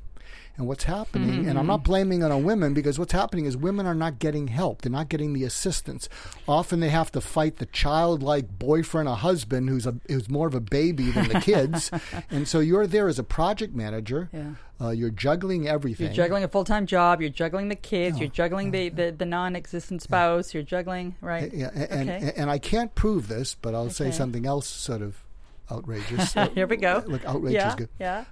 [0.57, 3.87] And what's happening, and I'm not blaming it on women because what's happening is women
[3.87, 4.83] are not getting help.
[4.83, 6.09] They're not getting the assistance.
[6.49, 10.57] Often they have to fight the childlike boyfriend or husband who's a who's more of
[10.57, 11.93] a baby than the kids.
[12.31, 14.31] and so you're there as a project manager.
[14.33, 14.55] Yeah.
[14.81, 16.07] Uh, you're juggling everything.
[16.07, 17.21] You're juggling a full time job.
[17.21, 18.19] You're juggling the kids.
[18.19, 20.55] You're juggling the, the, the non existent spouse.
[20.55, 21.53] You're juggling, right?
[21.55, 22.33] Yeah, and, Okay.
[22.37, 25.23] and I can't prove this, but I'll say something else sort of
[25.71, 26.33] outrageous.
[26.55, 27.05] Here we go.
[27.07, 27.88] Look, outrageous yeah, is good.
[28.01, 28.25] Yeah.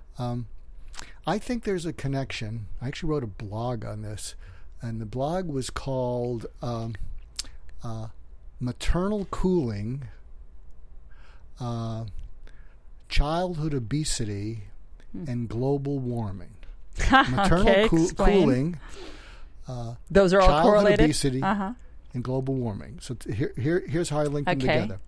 [1.27, 2.67] I think there's a connection.
[2.81, 4.35] I actually wrote a blog on this,
[4.81, 6.95] and the blog was called um,
[7.83, 8.09] uh,
[8.61, 10.05] "Maternal Cooling,
[11.61, 12.05] uh,
[13.09, 14.65] Childhood Obesity,
[15.27, 16.51] and Global Warming."
[17.11, 17.69] Maternal Hmm.
[17.69, 18.79] okay, coo- cooling,
[20.11, 21.01] Those are all childhood correlated.
[21.01, 21.73] obesity, Uh huh.
[22.15, 22.99] and global warming.
[23.03, 25.01] So t- here, here, here's how I link them together.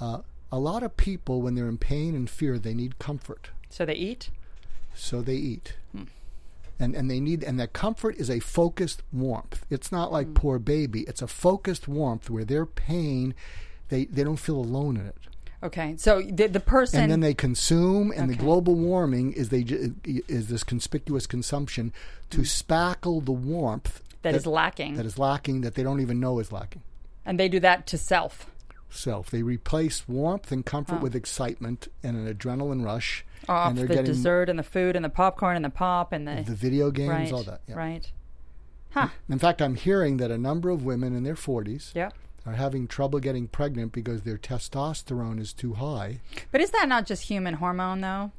[0.00, 0.20] Uh,
[0.52, 3.50] a lot of people, when they're in pain and fear, they need comfort.
[3.68, 4.30] So they eat.
[4.94, 5.76] So they eat.
[5.92, 6.04] Hmm.
[6.78, 9.64] And and they need and that comfort is a focused warmth.
[9.70, 11.02] It's not like poor baby.
[11.02, 13.34] It's a focused warmth where their pain
[13.88, 15.16] they, they don't feel alone in it.
[15.62, 15.94] Okay.
[15.98, 17.02] So the, the person.
[17.02, 19.60] And then they consume and the global warming is they
[20.26, 21.92] is this conspicuous consumption
[22.30, 24.16] to spackle the warmth Hmm.
[24.22, 24.94] that is lacking.
[24.96, 26.82] that is lacking that they don't even know is lacking.
[27.26, 28.50] and they do that to self.
[28.90, 29.30] Self.
[29.30, 31.02] They replace warmth and comfort oh.
[31.02, 33.24] with excitement and an adrenaline rush.
[33.48, 36.12] Off and they're the getting dessert and the food and the popcorn and the pop
[36.12, 36.42] and the.
[36.46, 37.32] the video games, right.
[37.32, 37.60] all that.
[37.68, 37.76] Yeah.
[37.76, 38.10] Right.
[38.90, 39.08] Huh.
[39.28, 42.12] In fact, I'm hearing that a number of women in their 40s Yep.
[42.44, 46.20] are having trouble getting pregnant because their testosterone is too high.
[46.50, 48.32] But is that not just human hormone, though?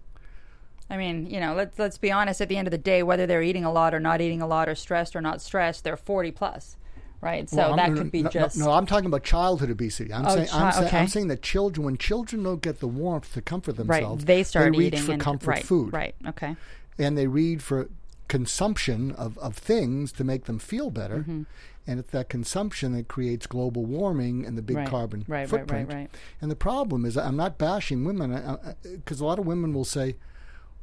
[0.90, 2.42] I mean, you know, let's let's be honest.
[2.42, 4.48] At the end of the day, whether they're eating a lot or not eating a
[4.48, 6.76] lot, or stressed or not stressed, they're forty plus,
[7.22, 7.50] right?
[7.50, 9.70] So Well, I'm- that no, could be no, just No, no, I'm talking about childhood
[9.70, 10.14] obesity.
[10.14, 11.00] I'm Oh, saying, I'm, chi- saying okay.
[11.00, 14.28] I'm saying that children, when children don't get the warmth to comfort themselves, right.
[14.28, 16.16] They start they reach eating for and comfort right, food, Right.
[16.28, 16.56] Okay.
[16.98, 17.90] and they read for
[18.28, 21.20] consumption of, of things to make them feel better.
[21.20, 21.44] Mm-hmm.
[21.88, 25.50] And it's that consumption that creates global warming and the big Right, carbon right, right,
[25.50, 25.90] footprint.
[25.90, 26.10] right, right.
[26.40, 30.16] And the problem is, I'm not bashing women because a lot of women will say,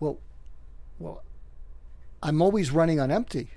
[0.00, 0.18] "Well,
[0.98, 1.22] well,
[2.22, 3.50] I'm always running on empty.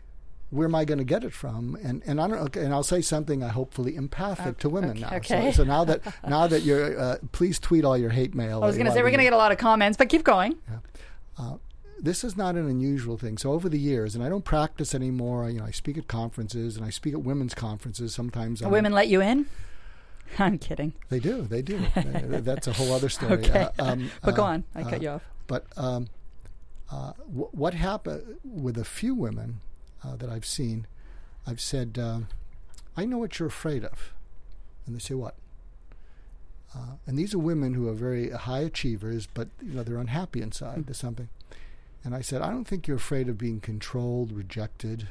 [0.51, 2.37] Where am I going to get it from?" And and I don't.
[2.37, 5.15] Okay, and I'll say something I hopefully empathic to women now.
[5.15, 5.51] okay.
[5.51, 8.63] So, so now that now that you're, uh, please tweet all your hate mail.
[8.63, 10.23] I was going to say we're going to get a lot of comments, but keep
[10.23, 10.59] going.
[12.01, 13.37] This is not an unusual thing.
[13.37, 15.47] So over the years, and I don't practice anymore.
[15.51, 18.13] You know, I speak at conferences and I speak at women's conferences.
[18.15, 19.45] Sometimes I'm- Women let you in?
[20.39, 20.93] I'm kidding.
[21.09, 21.43] They do.
[21.43, 21.79] They do.
[21.95, 23.33] Uh, That's a whole other story.
[23.33, 23.67] Okay.
[23.77, 24.63] Uh, um, But go uh, on.
[24.73, 25.23] I cut you off.
[25.45, 26.07] But um,
[26.89, 29.59] uh, w- what happened with a few women
[30.03, 30.87] uh, that I've seen,
[31.45, 32.27] I've said, um,
[32.95, 34.13] I know what you're afraid of.
[34.85, 35.35] And they say, what?
[36.75, 40.41] Uh, and these are women who are very high achievers, but you know they're unhappy
[40.41, 40.85] inside.
[40.85, 41.29] There's something.
[42.03, 45.09] And I said, I don't think you're afraid of being controlled, rejected,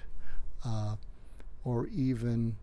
[0.65, 0.97] uh,
[1.65, 2.57] or even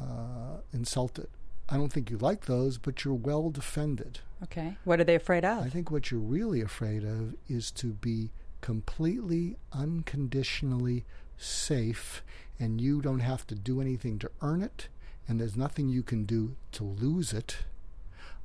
[0.00, 1.28] uh, insulted.
[1.68, 4.20] I don't think you like those, but you're well defended.
[4.42, 4.76] Okay.
[4.84, 5.62] What are they afraid of?
[5.62, 8.30] I think what you're really afraid of is to be
[8.62, 11.04] completely unconditionally
[11.38, 12.22] safe
[12.58, 14.88] and you don't have to do anything to earn it
[15.26, 17.58] and there's nothing you can do to lose it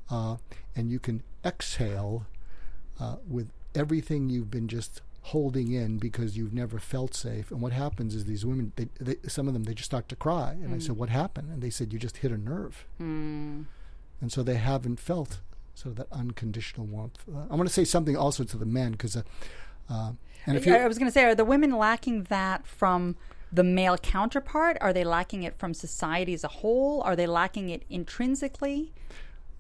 [0.10, 0.38] uh,
[0.75, 2.25] and you can exhale
[2.99, 7.49] uh, with everything you've been just holding in because you've never felt safe.
[7.49, 10.15] And what happens is these women they, they, some of them they just start to
[10.15, 10.51] cry.
[10.51, 11.49] And i said what happened?
[11.49, 12.86] And they said you just hit a nerve.
[13.01, 13.65] Mm.
[14.21, 15.39] and so they haven't felt
[15.75, 17.23] sort of that unconditional warmth.
[17.27, 19.17] Uh, I want to say something also to the men because,
[19.89, 20.11] uh,
[20.45, 23.15] and if you I was going to say, are the women lacking that from
[23.51, 24.77] the male counterpart?
[24.81, 27.01] Are they lacking it from society as a whole?
[27.01, 28.91] Are they lacking it intrinsically?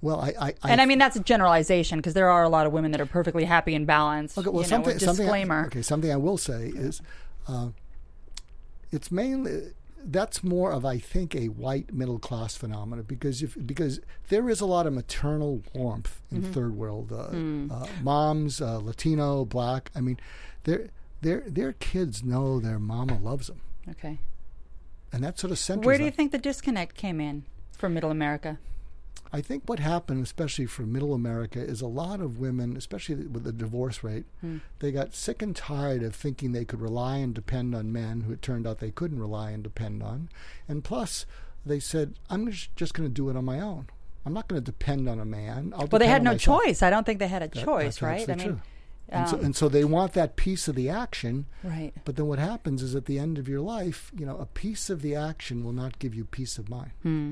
[0.03, 2.67] well, I, I, I and I mean that's a generalization because there are a lot
[2.67, 4.37] of women that are perfectly happy and balanced.
[4.37, 5.25] Okay, well, you know, something, something.
[5.25, 5.65] disclaimer.
[5.67, 7.01] okay, something I will say is,
[7.47, 7.69] uh,
[8.91, 9.71] it's mainly
[10.05, 14.61] that's more of I think a white middle class phenomenon because if because there is
[14.61, 16.51] a lot of maternal warmth in Mm-hmm.
[16.51, 17.71] third world uh, Hmm.
[17.71, 19.91] uh, moms, uh, Latino, black.
[19.95, 20.19] I mean,
[20.63, 20.89] their
[21.21, 24.19] their their kids know their mama loves them, Okay.
[25.11, 25.85] and that sort of centers.
[25.85, 27.43] Where do you think the disconnect came in
[27.77, 28.57] for Middle America?
[29.35, 33.43] I think what happened, especially for middle America, is a lot of women, especially with
[33.43, 34.25] the divorce rate,
[34.77, 38.33] they got sick and tired of thinking they could rely and depend on men who
[38.33, 40.29] it turned out they couldn't rely and depend on.
[40.67, 41.25] And plus,
[41.65, 43.87] they said, I'm just, going to do it on my own.
[44.23, 45.73] I'm not going to depend on a man.
[45.75, 46.83] I'll Well, they had no myself." choice.
[46.83, 48.29] I don't think they had a That- choice, right?
[48.29, 48.61] I mean, um,
[49.09, 51.47] and, so, and so they want that piece of the action.
[51.63, 51.91] right.
[52.05, 54.89] But then what happens is at the end of your life, you know, a piece
[54.91, 56.91] of the action will not give you peace of mind.
[57.01, 57.31] Hmm.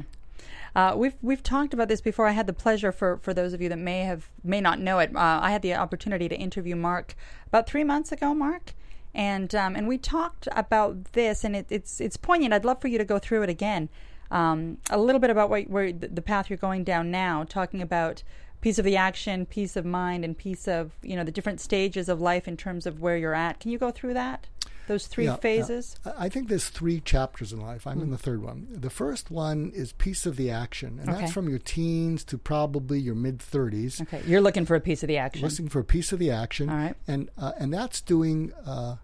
[0.75, 2.27] Uh, we've we've talked about this before.
[2.27, 4.99] I had the pleasure for, for those of you that may have may not know
[4.99, 5.15] it.
[5.15, 7.15] Uh, I had the opportunity to interview Mark
[7.47, 8.73] about three months ago, Mark,
[9.13, 12.53] and um, and we talked about this, and it, it's it's poignant.
[12.53, 13.89] I'd love for you to go through it again,
[14.29, 18.23] um, a little bit about what, where the path you're going down now, talking about
[18.61, 22.07] piece of the action, peace of mind, and piece of you know the different stages
[22.07, 23.59] of life in terms of where you're at.
[23.59, 24.47] Can you go through that?
[24.91, 25.37] Those three Yeah, yeah.
[25.37, 25.95] phases.
[26.05, 27.87] I I think there's three chapters in life.
[27.87, 28.67] I'm in the third one.
[28.69, 31.21] The first one is piece of the action, and Okay.
[31.21, 34.01] that's from your teens to probably your mid 30s.
[34.01, 35.43] Okay, you're looking for a piece of the action.
[35.47, 36.95] Looking for a piece of the action, All right.
[37.07, 38.97] and uh, and that's doing uh,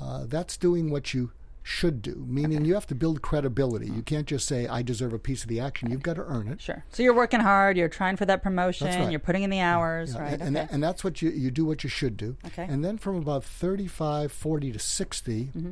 [0.00, 1.32] uh, that's doing what you
[1.68, 2.24] should do.
[2.28, 3.86] Meaning you have to build credibility.
[3.90, 5.90] You can't just say I deserve a piece of the action.
[5.90, 6.60] You've got to earn it.
[6.60, 6.84] Sure.
[6.90, 7.76] So you're working hard.
[7.76, 8.86] You're trying for that promotion.
[8.86, 9.10] Right.
[9.10, 10.32] You're putting in the hours, Yeah, right?
[10.34, 10.66] and, and, okay.
[10.66, 12.36] that, and that's what you you do what you should do.
[12.46, 12.66] Okay.
[12.68, 15.70] And then from about 35, 40 to 60, Mm-hmm.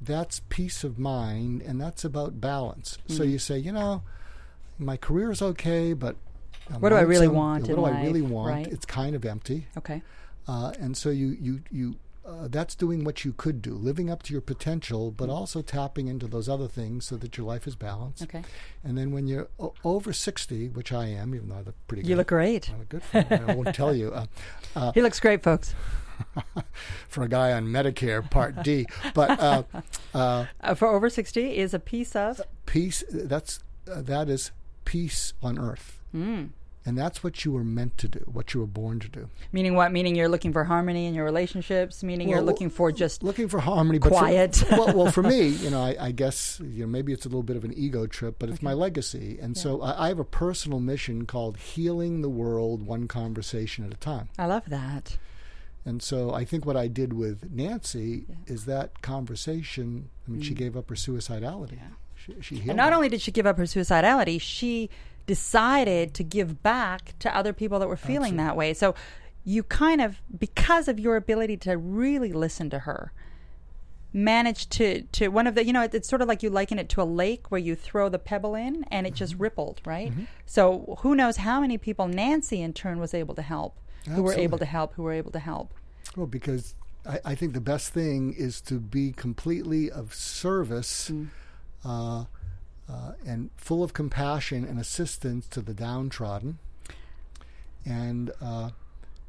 [0.00, 2.96] that's peace of mind and that's about balance.
[3.06, 3.30] So Mm-hmm.
[3.32, 4.02] you say, you know,
[4.78, 6.16] my career is okay, but
[6.80, 8.50] What do I really want What do I really want?
[8.54, 8.66] right?
[8.66, 9.66] It's kind of empty.
[9.76, 10.02] okay.
[10.48, 14.22] Uh, and so you you you uh, that's doing what you could do, living up
[14.24, 17.76] to your potential, but also tapping into those other things so that your life is
[17.76, 18.22] balanced.
[18.24, 18.42] Okay.
[18.82, 22.02] And then when you're o- over 60, which I am, even though I look pretty
[22.02, 22.08] good.
[22.10, 22.70] You look great.
[22.70, 23.02] I look good.
[23.48, 24.12] I won't tell you.
[24.12, 24.26] Uh,
[24.76, 25.74] uh, He looks great, folks.
[27.08, 28.86] for a guy on Medicare Part D.
[29.14, 29.62] But uh,
[30.14, 32.40] uh, Uh, for over 60 is a piece of.
[32.66, 33.04] peace.
[33.10, 34.50] That's uh, that is
[34.84, 36.48] peace on earth, Mm.
[36.86, 38.20] And that's what you were meant to do.
[38.26, 39.28] What you were born to do.
[39.52, 39.92] Meaning what?
[39.92, 42.02] Meaning you're looking for harmony in your relationships.
[42.04, 43.22] Meaning you're looking for just.
[43.22, 44.62] Looking for harmony, but for- Quiet.
[44.70, 47.42] well, well, for me, you know, I, I guess you know maybe it's a little
[47.42, 50.24] bit of an ego trip, but it's my legacy, and so I, I have a
[50.24, 54.28] personal mission called healing the world one conversation at a time.
[54.38, 55.18] I love that.
[55.84, 60.08] And so I think what I did with Nancy is that conversation.
[60.26, 60.56] I mean, she Mm.
[60.58, 61.78] gave up her suicidality,
[62.16, 64.90] She, she healed And not only did she give up her suicidality, she
[65.26, 68.72] decided to give back to other people that were feeling that way.
[68.74, 68.94] So
[69.44, 73.12] you kind of, because of your ability to really listen to her,
[74.12, 76.78] managed to, to one of the, you know, it, it's sort of like you liken
[76.78, 79.42] it to a lake where you throw the pebble in and it just Mm-hmm.
[79.42, 80.12] rippled, right?
[80.46, 83.76] So who knows how many people Nancy in turn was able to help,
[84.08, 85.74] who were able to help, who were able to help.
[86.16, 86.74] Well, because
[87.04, 91.28] I, I think the best thing is to be completely of service Mm.
[91.84, 92.24] uh,
[92.88, 96.58] uh, and full of compassion and assistance to the downtrodden.
[97.84, 98.70] And uh,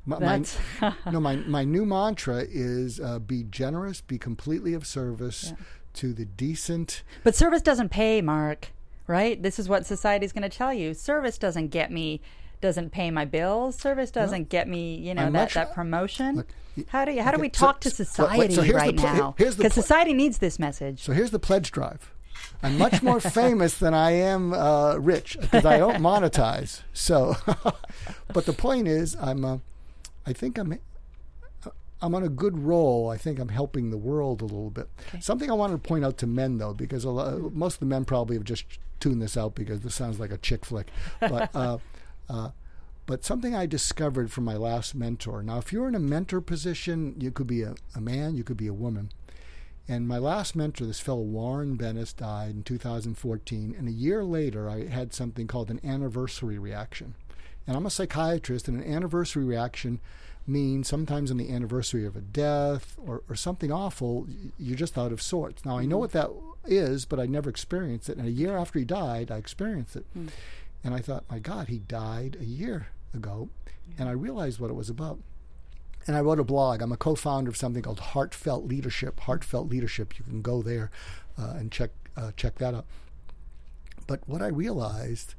[0.05, 5.53] my, my, no, my, my new mantra is uh, be generous, be completely of service
[5.93, 7.03] to the decent.
[7.23, 8.71] But service doesn't pay, Mark,
[9.05, 9.41] right?
[9.41, 10.93] This is what society's going to tell you.
[10.93, 12.21] Service doesn't get me,
[12.61, 13.75] doesn't pay my bills.
[13.75, 16.37] Service doesn't get me, you know, I'm that, that promotion.
[16.37, 16.47] Look,
[16.87, 18.03] how do you, how do okay, we so- talk to so-
[18.37, 19.35] wait, society so here's the right pl- now?
[19.37, 21.03] Because pl- society needs this message.
[21.03, 22.13] So here's the pledge drive.
[22.63, 26.81] I'm much more famous than I am uh, rich because I don't monetize.
[26.93, 27.35] So,
[28.33, 29.45] but the point is, I'm.
[29.45, 29.57] Uh,
[30.25, 30.79] I think I'm.
[31.99, 33.09] I'm on a good roll.
[33.09, 34.87] I think I'm helping the world a little bit.
[35.19, 37.85] Something I wanted to point out to men, though, because a lot, most of the
[37.87, 38.65] men probably have just
[38.99, 40.89] tuned this out because this sounds like a chick flick.
[41.19, 41.79] But, uh,
[42.29, 42.49] uh,
[43.07, 45.41] but something I discovered from my last mentor.
[45.41, 48.57] Now, if you're in a mentor position, you could be a, a man, you could
[48.57, 49.11] be a woman.
[49.89, 53.75] And my last mentor, this fellow Warren Bennis, died in 2014.
[53.77, 57.15] And a year later, I had something called an anniversary reaction.
[57.65, 59.99] And I'm a psychiatrist, and an anniversary reaction
[60.45, 64.27] means sometimes on the anniversary of a death or, or something awful,
[64.57, 65.65] you're just out of sorts.
[65.65, 65.99] Now, I know mm-hmm.
[65.99, 66.29] what that
[66.65, 68.17] is, but I never experienced it.
[68.17, 70.05] And a year after he died, I experienced it.
[70.17, 70.29] Mm.
[70.83, 73.49] And I thought, my God, he died a year ago.
[73.97, 75.19] And I realized what it was about
[76.07, 76.81] and I wrote a blog.
[76.81, 79.19] I'm a co-founder of something called Heartfelt Leadership.
[79.19, 80.17] Heartfelt Leadership.
[80.17, 80.89] You can go there
[81.37, 82.85] uh, and check uh, check that out.
[84.07, 85.35] But what I realized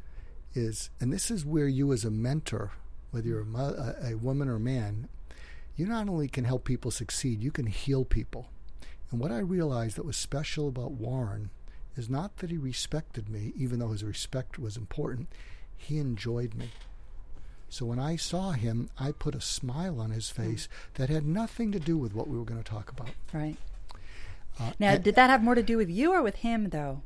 [0.55, 2.73] is, and this is where you, as a mentor,
[3.11, 5.09] whether you're a, mo- a woman or a man,
[5.75, 8.51] you not only can help people succeed, you can heal people.
[9.11, 11.51] And what I realized that was special about Warren
[11.97, 15.29] is not that he respected me, even though his respect was important.
[15.77, 16.71] He enjoyed me.
[17.69, 21.71] So when I saw him, I put a smile on his face that had nothing
[21.73, 23.11] to do with what we were going to talk about.
[23.33, 23.57] Right.
[24.59, 27.03] Uh, Now, and- did that have more to do with you or with him, though?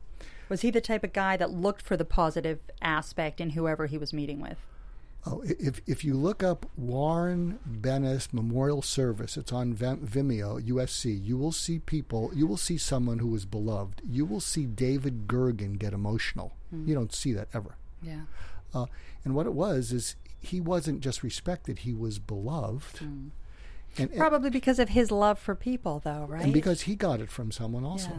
[0.48, 3.96] Was he the type of guy that looked for the positive aspect in whoever he
[3.98, 4.58] was meeting with?
[5.24, 11.24] Oh, if if you look up Warren Bennis Memorial Service, it's on Vimeo, USC.
[11.24, 12.32] You will see people.
[12.34, 14.02] You will see someone who was beloved.
[14.04, 16.56] You will see David Gergen get emotional.
[16.72, 17.76] You don't see that ever.
[18.02, 18.22] Yeah.
[18.74, 18.86] Uh,
[19.24, 23.00] and what it was is he wasn't just respected; he was beloved.
[23.00, 23.30] And,
[23.96, 26.42] and- Probably because of his love for people, though, right?
[26.42, 28.08] and because he got it from someone also.
[28.10, 28.16] Yeah.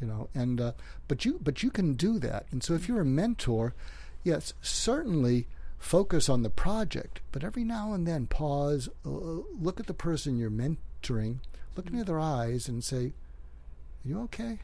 [0.00, 0.72] you know and uh,
[1.08, 3.72] but you but you can do that and so if you're a mentor
[4.24, 5.46] yes certainly
[5.78, 9.08] focus on the project but every now and then pause uh,
[9.60, 11.38] look at the person you're mentoring
[11.76, 13.06] look into their eyes and say
[14.04, 14.58] are you okay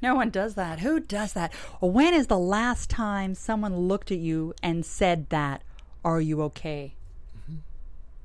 [0.00, 0.80] No one does that.
[0.80, 1.52] Who does that?
[1.80, 5.62] When is the last time someone looked at you and said that?
[6.04, 6.94] Are you okay?
[7.38, 7.58] Mm-hmm.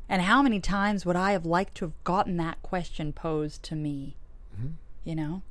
[0.09, 3.75] And how many times would I have liked to have gotten that question posed to
[3.75, 4.17] me?
[4.55, 4.73] Mm-hmm.
[5.03, 5.41] You know?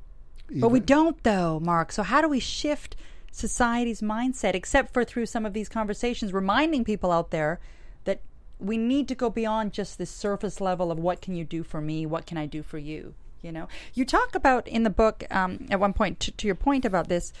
[0.51, 1.91] But we don't, though, Mark.
[1.91, 2.95] So, how do we shift
[3.31, 7.59] society's mindset, except for through some of these conversations, reminding people out there
[8.05, 8.21] that
[8.59, 11.81] we need to go beyond just this surface level of what can you do for
[11.81, 12.05] me?
[12.05, 13.13] What can I do for you?
[13.41, 16.55] You know, you talk about in the book um, at one point, to, to your
[16.55, 17.31] point about this,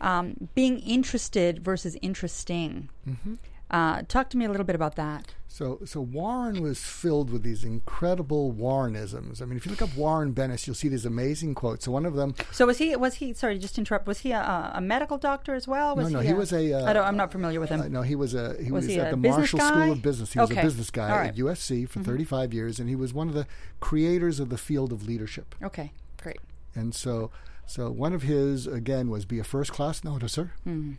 [0.00, 2.88] um, being interested versus interesting.
[3.70, 5.26] Uh, talk to me a little bit about that.
[5.46, 9.42] So, so Warren was filled with these incredible Warrenisms.
[9.42, 11.84] I mean, if you look up Warren Bennis, you'll see these amazing quotes.
[11.86, 12.94] So, one of them, So was he?
[12.96, 13.32] Was he?
[13.32, 14.06] Sorry, just interrupt.
[14.06, 15.96] Was he a, a medical doctor as well?
[15.96, 17.80] Was no, he, he was a, uh, I don't, I'm not familiar with him.
[17.80, 19.68] Uh, no, he was a he Was was, he at a the Marshall guy?
[19.70, 20.32] School of Business.
[20.32, 20.60] He was Okay.
[20.60, 21.34] a business guy at right.
[21.34, 21.46] Mm-hmm.
[21.48, 23.46] USC for 35 years, and he was one of the
[23.80, 25.54] creators of the field of leadership.
[25.62, 25.92] okay,
[26.22, 26.38] great.
[26.74, 27.30] And so,
[27.66, 30.50] so one of his again was be a first class noticer.
[30.66, 30.92] Mm-hmm.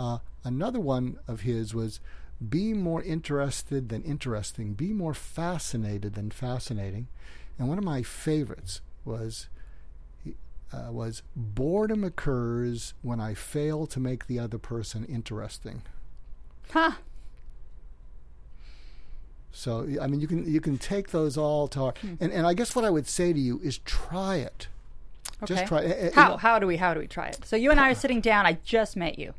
[0.00, 2.00] Uh, another one of his was
[2.48, 7.06] be more interested than interesting, be more fascinated than fascinating.
[7.58, 9.48] And one of my favorites was
[10.72, 15.82] uh, was boredom occurs when I fail to make the other person interesting.
[16.72, 16.92] Huh.
[19.52, 22.14] So I mean, you can you can take those all to heart, Hmm.
[22.20, 24.68] and and I guess what I would say to you is try it.
[25.42, 25.54] Okay.
[25.54, 25.82] Just try.
[25.82, 27.40] you How how do we how do we try it?
[27.44, 28.46] So you and I are sitting down.
[28.46, 29.34] I just met you,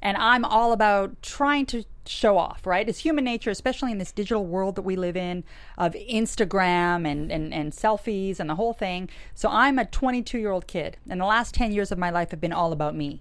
[0.00, 2.88] And I'm all about trying to show off, right?
[2.88, 5.44] It's human nature, especially in this digital world that we live in
[5.76, 9.08] of Instagram and, and, and selfies and the whole thing.
[9.34, 12.30] So I'm a 22 year old kid, and the last 10 years of my life
[12.30, 13.20] have been all about me,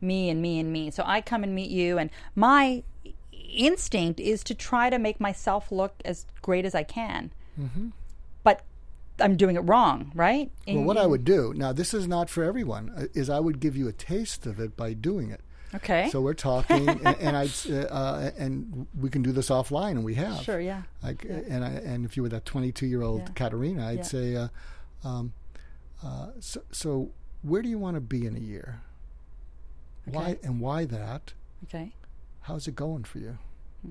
[0.00, 0.90] me and me and me.
[0.90, 2.82] So I come and meet you, and my
[3.32, 7.32] instinct is to try to make myself look as great as I can.
[7.60, 7.88] Mm-hmm.
[8.42, 8.62] But
[9.20, 10.50] I'm doing it wrong, right?
[10.66, 13.60] Well, what I would do now, this is not for everyone, uh, is I would
[13.60, 15.40] give you a taste of it by doing it.
[15.74, 16.08] Okay.
[16.10, 17.48] So we're talking, and, and I
[17.90, 20.42] uh, and we can do this offline, and we have.
[20.42, 20.82] Sure, yeah.
[21.02, 23.28] Like, and I, and if you were that 22 year old Yeah.
[23.34, 24.02] Katerina, I'd Yeah.
[24.02, 24.48] say, uh,
[25.04, 25.32] um,
[26.02, 27.10] uh, so, so
[27.42, 28.80] where do you want to be in a year?
[30.06, 31.34] Why and why that?
[31.64, 31.92] okay.
[32.42, 33.36] How's it going for you?
[33.82, 33.90] Hmm.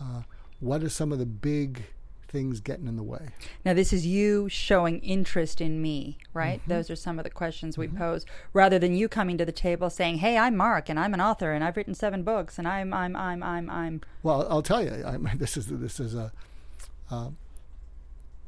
[0.00, 0.22] Uh,
[0.60, 1.86] what are some of the big
[2.28, 3.28] things getting in the way?
[3.64, 6.60] Now, this is you showing interest in me, right?
[6.60, 6.70] Mm-hmm.
[6.70, 9.90] Those are some of the questions we pose, rather than you coming to the table
[9.90, 12.92] saying, "Hey, I'm Mark, and I'm an author, and I've written seven books, and I'm,
[12.92, 15.04] I'm, I'm, I'm, I'm." Well, I'll tell you.
[15.04, 16.32] I, this is this is a.
[17.10, 17.30] Uh,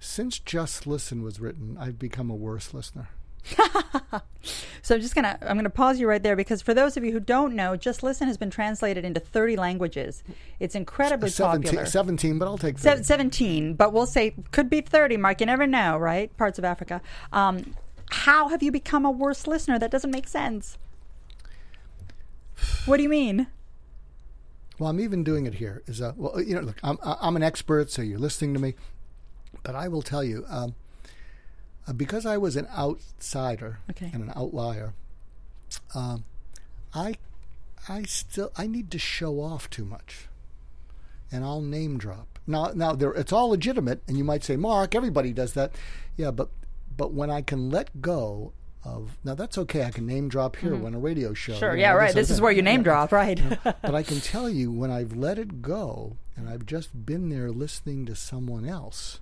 [0.01, 3.09] since Just Listen was written, I've become a worse listener.
[4.89, 7.13] So I'm just gonna, I'm gonna pause you right there because for those of you
[7.13, 10.23] who don't know, Just Listen has been translated into 30 languages.
[10.61, 11.85] It's incredibly 17, popular.
[11.85, 13.03] 17, but I'll take Se- 30.
[13.03, 15.41] 17, but we'll say could be 30, Mark.
[15.41, 16.35] You never know, right?
[16.39, 17.03] Parts of Africa.
[17.35, 17.75] Um,
[18.11, 19.79] how have you become a worse listener?
[19.79, 20.79] That doesn't make sense.
[22.87, 23.49] What do you mean?
[24.79, 25.83] Well, I'm even doing it here.
[25.87, 28.75] Is uh, well, you know, look, I'm I'm an expert, so you're listening to me,
[29.65, 30.75] but I will tell you, um,
[31.89, 34.11] uh, because I was an outsider Okay.
[34.13, 34.93] and an outlier,
[35.95, 36.25] um,
[36.95, 37.15] I
[37.89, 40.29] I still I need to show off too much,
[41.33, 42.39] and I'll name drop.
[42.47, 45.73] Now, now there, it's all legitimate, and you might say, Mark, everybody does that,
[46.17, 46.49] yeah, but
[46.97, 48.53] but when I can let go
[48.85, 49.85] of now, that's okay.
[49.85, 51.53] I can name drop here when a radio show.
[51.53, 51.61] Mm-hmm.
[51.61, 52.15] Sure, yeah, right.
[52.15, 52.85] This is where you name Yeah.
[52.85, 53.41] drop, right?
[53.65, 57.51] but I can tell you when I've let it go and I've just been there
[57.51, 59.21] listening to someone else,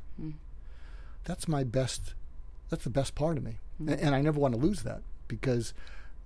[1.25, 2.15] that's my best.
[2.71, 5.73] That's the best part of me, A- and, I never want to lose that because,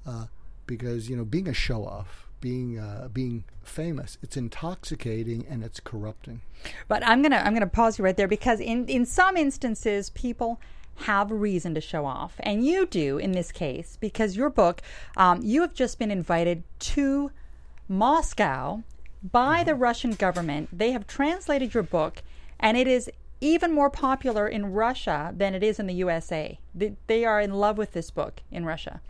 [0.07, 0.27] uh,
[0.67, 5.81] because you know, being a show off, being uh, being famous, it's intoxicating and it's
[5.81, 6.41] corrupting.
[6.89, 10.61] But I'm gonna I'm gonna pause you right there because in in some instances people
[10.97, 14.83] have a reason to show off, and you do in this case because your book,
[15.17, 17.31] um, you have just been invited to
[17.89, 18.83] Moscow
[19.23, 20.69] by the Russian government.
[20.73, 22.23] They have translated your book,
[22.59, 23.11] and it is
[23.41, 26.59] even more popular in Russia than it is in the USA.
[26.75, 29.01] They, they are in love with this book in Russia.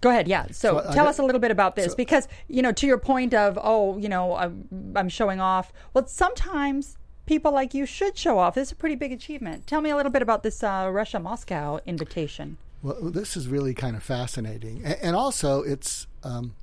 [0.00, 0.46] Go ahead, yeah.
[0.46, 2.86] So, So tell got- us a little bit about this so- because you know, to
[2.86, 5.72] your point of oh, you know, I'm, I'm showing off.
[5.92, 8.54] Well, sometimes people like you should show off.
[8.54, 9.66] This is a pretty big achievement.
[9.66, 12.58] Tell me a little bit about this uh, Russia Moscow invitation.
[12.80, 16.54] Well, this is really kind of fascinating, and, and also it's um,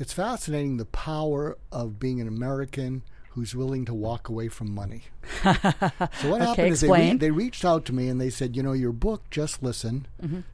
[0.00, 3.02] it's fascinating the power of being an American
[3.36, 5.02] who's willing to walk away from money.
[5.42, 5.52] so
[6.30, 8.72] what happened is they, re- they reached out to me and they said, you know,
[8.72, 10.06] your book, Just Listen,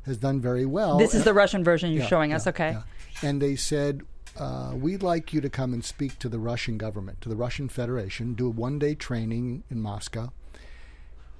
[0.04, 0.98] has done very well.
[0.98, 2.46] this is the Russian version you're Yeah, showing us.
[2.48, 2.72] Okay.
[2.72, 2.82] yeah.
[3.22, 4.02] And they said,
[4.36, 7.68] uh, we'd like you to come and speak to the Russian government, to the Russian
[7.68, 10.32] Federation, do a one day training in Moscow.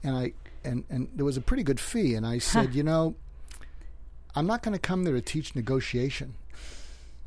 [0.05, 0.32] And I
[0.64, 2.14] and, and there was a pretty good fee.
[2.14, 3.16] And I said, you know,
[4.36, 6.34] I'm not going to come there to teach negotiation.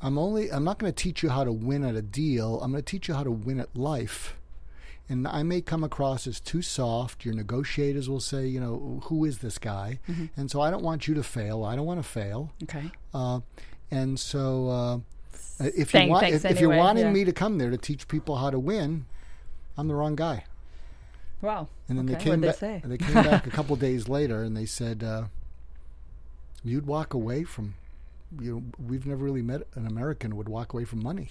[0.02, 2.62] I'm only I'm not going to teach you how to win at a deal.
[2.62, 4.38] I'm going to teach you how to win at life.
[5.08, 7.26] And I may come across as too soft.
[7.26, 10.00] Your negotiators will say, you know, who is this guy?
[10.10, 10.26] Mm-hmm.
[10.36, 11.64] And so I don't want you to fail.
[11.64, 12.52] I don't want to fail.
[12.64, 12.92] Okay.
[13.14, 13.42] Uh,
[13.92, 14.98] and so, uh,
[15.60, 17.12] if Thank- you want, if, if you're wanting yeah.
[17.12, 19.06] me to come there to teach people how to win,
[19.78, 20.46] I'm the wrong guy.
[21.42, 21.68] Wow.
[21.88, 22.18] And then okay.
[22.18, 22.56] they came back.
[22.56, 22.82] they say?
[22.84, 25.26] They came back a couple days later, and they said, uh,
[26.64, 27.76] "You'd walk away from,
[28.40, 31.30] you know, we've never really met an American who would walk away from money."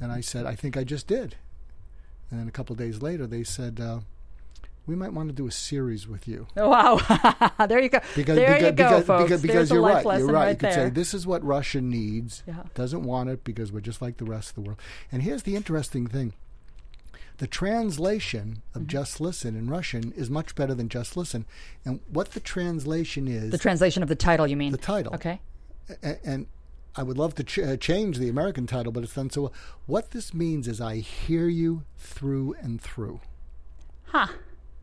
[0.00, 1.36] And I said, "I think I just did."
[2.30, 4.00] And then a couple days later, they said, uh,
[4.86, 6.68] "We might want to do a series with you." Oh,
[7.58, 7.66] wow.
[7.66, 8.00] there you go.
[8.14, 9.22] Because, there because, you go, because, folks.
[9.24, 10.04] because, because you're right.
[10.04, 10.32] You're right.
[10.32, 10.86] right you could there.
[10.86, 12.42] say this is what Russia needs.
[12.46, 12.62] Yeah.
[12.74, 14.80] Doesn't want it because we're just like the rest of the world.
[15.12, 16.32] And here's the interesting thing.
[17.38, 18.88] The translation of Mm-hmm.
[18.88, 21.44] just listen in Russian is much better than just listen.
[21.84, 24.72] And what the translation is, the translation of the title, you mean?
[24.72, 25.14] the title.
[25.14, 25.40] Okay.
[26.02, 26.46] And
[26.96, 29.52] I would love to ch- uh, change the American title, but it's done so well.
[29.86, 33.20] What this means is I hear you through and through.
[34.06, 34.28] Huh.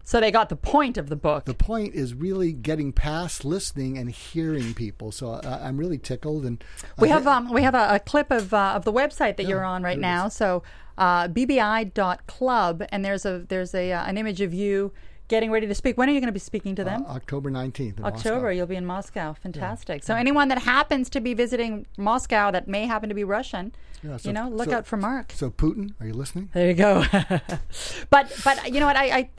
[0.05, 1.45] So they got the point of the book.
[1.45, 5.11] The point is really getting past listening and hearing people.
[5.13, 6.45] So I, I'm really tickled.
[6.45, 6.61] And
[6.99, 9.49] We have um we have a, a clip of uh, of the website that Yeah,
[9.49, 10.27] you're on right now.
[10.27, 10.61] So
[10.97, 14.91] uh, bbi.club, and there's a there's a uh, an image of you
[15.33, 15.97] getting ready to speak.
[15.97, 17.05] When are you going to be speaking to them?
[17.07, 17.97] Uh, October 19th.
[17.97, 18.49] in October, Moscow.
[18.49, 19.33] you'll be in Moscow.
[19.33, 20.03] Fantastic.
[20.03, 23.73] So anyone that happens to be visiting Moscow that may happen to be Russian,
[24.03, 25.31] Yeah, so- you know, look so- out for Mark.
[25.35, 26.49] So, Putin, are you listening?
[26.53, 27.03] There you go.
[28.11, 28.95] but but you know what?
[28.95, 29.29] I I,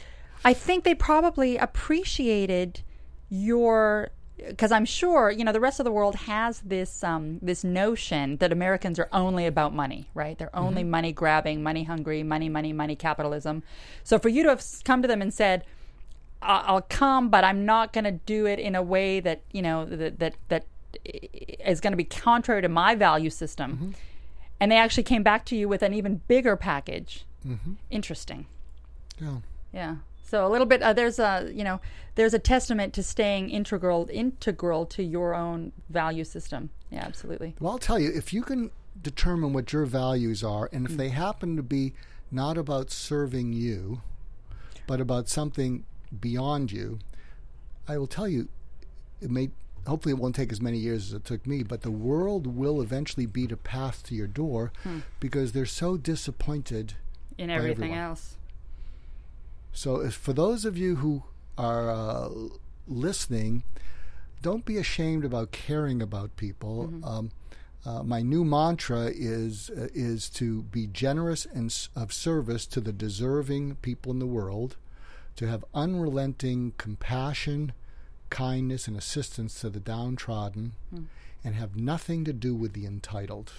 [0.45, 2.81] I think they probably appreciated
[3.29, 7.63] your because I'm sure you know the rest of the world has this um, this
[7.65, 10.37] notion that Americans are only about money, right?
[10.39, 13.63] They're only money grabbing, money hungry, money, money, money, capitalism.
[14.03, 15.67] So for you to have come to them and said, "I-
[16.45, 19.85] "I'll come, but I'm not going to do it in a way that you know
[19.85, 20.65] that that that
[21.05, 23.95] is going to be contrary to my value system,"
[24.61, 27.25] and they actually came back to you with an even bigger package.
[27.91, 28.47] Interesting.
[29.21, 29.39] Yeah.
[29.73, 29.97] Yeah.
[30.23, 30.83] So a little bit.
[30.83, 31.81] Uh, there's a you know
[32.15, 36.71] there's a testament to staying integral integral to your own value system.
[36.91, 37.55] Yeah, absolutely.
[37.61, 38.71] Well, I'll tell you, if you can
[39.03, 40.97] determine what your values are, and if Mm.
[40.97, 41.93] they happen to be
[42.31, 44.01] not about serving you,
[44.87, 45.85] but about something
[46.21, 46.99] beyond you,
[47.89, 48.49] I will tell you,
[49.21, 49.51] it may.
[49.87, 52.81] Hopefully, it won't take as many years as it took me, but the world will
[52.81, 55.01] eventually beat a path to your door Hmm.
[55.21, 56.95] because they're so disappointed
[57.37, 58.37] In everything else.
[59.73, 61.25] So, if, for those of you who
[61.59, 62.29] are uh,
[62.87, 63.65] listening,
[64.41, 66.91] don't be ashamed about caring about people.
[67.03, 67.31] Um,
[67.85, 72.81] uh, my new mantra is uh, is to be generous and s- of service to
[72.81, 74.77] the deserving people in the world,
[75.37, 77.73] to have unrelenting compassion,
[78.31, 80.73] kindness, and assistance to the downtrodden,
[81.45, 83.53] and have nothing to do with the entitled.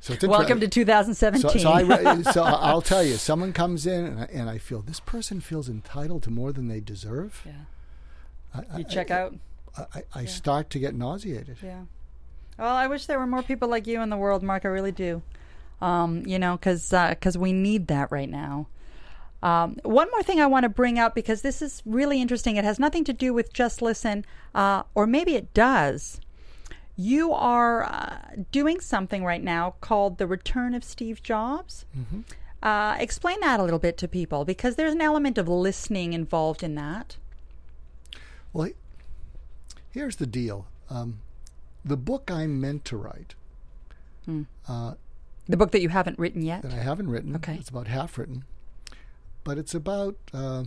[0.00, 1.50] so Welcome to 2017.
[1.50, 4.80] so, so, I, so I'll tell you, someone comes in and I, and I feel
[4.80, 7.42] this person feels entitled to more than they deserve.
[7.44, 7.52] yeah.
[8.72, 9.34] I, You check out.
[9.76, 11.56] I, I, I start to get nauseated.
[11.62, 11.82] Yeah.
[12.58, 14.64] Well, I wish there were more people like you in the world, Mark.
[14.64, 15.22] I really do.
[15.80, 18.68] Um, you know, because because we need that right now.
[19.42, 22.56] Um, one more thing I want to bring up because this is really interesting.
[22.56, 24.24] It has nothing to do with just listen,
[24.54, 26.20] uh, or maybe it does.
[26.96, 28.18] You are uh,
[28.52, 31.84] doing something right now called the Return of Steve Jobs.
[32.62, 36.62] Uh, explain that a little bit to people because there's an element of listening involved
[36.62, 37.16] in that.
[38.52, 38.70] Well,
[39.90, 40.66] here's the deal.
[40.88, 41.18] Um,
[41.84, 43.34] the book I'm meant to write,
[44.26, 46.62] The book that you haven't written yet.
[46.62, 47.56] that I haven't written, Okay.
[47.56, 48.44] it's about half written,
[49.44, 50.64] but it's about, uh,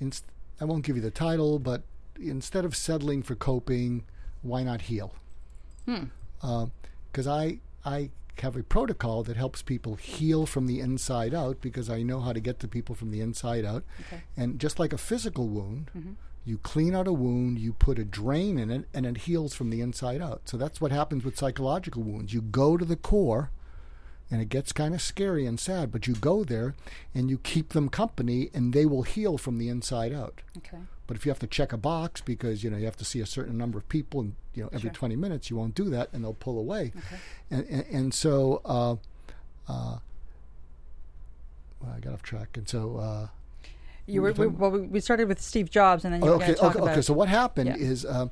[0.00, 0.26] inst-
[0.60, 1.82] I won't give you the title, but
[2.20, 4.04] instead of settling for coping,
[4.42, 5.14] why not heal?
[5.86, 6.04] Hmm.
[6.42, 6.72] Um,
[7.10, 11.88] because I, I have a protocol that helps people heal from the inside out because
[11.88, 13.84] I know how to get to people from the inside out.
[14.36, 16.12] And just like a physical wound, mm-hmm.
[16.44, 19.70] you clean out a wound, you put a drain in it, and it heals from
[19.70, 20.42] the inside out.
[20.48, 22.34] So that's what happens with psychological wounds.
[22.34, 23.50] You go to the core,
[24.30, 26.74] and it gets kind of scary and sad, but you go there
[27.14, 30.40] and you keep them company, and they will heal from the inside out.
[30.58, 30.78] Okay.
[31.06, 33.20] But if you have to check a box because you know you have to see
[33.20, 34.92] a certain number of people and you know every Sure.
[34.92, 36.92] 20 minutes, you won't do that, and they'll pull away.
[37.50, 38.92] And, and and so uh,
[39.70, 39.98] uh,
[41.80, 42.96] well, I got off track, and so.
[42.96, 43.28] Uh,
[44.06, 46.78] You were, we, well, we started with Steve Jobs, and then you were okay, okay,
[46.78, 47.00] okay.
[47.02, 47.76] So what happened Yeah.
[47.76, 48.30] is, um,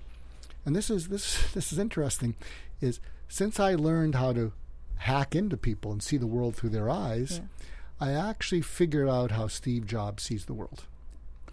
[0.67, 2.35] and this is this this is interesting,
[2.81, 4.53] is since I learned how to
[5.03, 8.07] hack into people and see the world through their eyes, Yeah.
[8.09, 10.85] I actually figured out how Steve Jobs sees the world,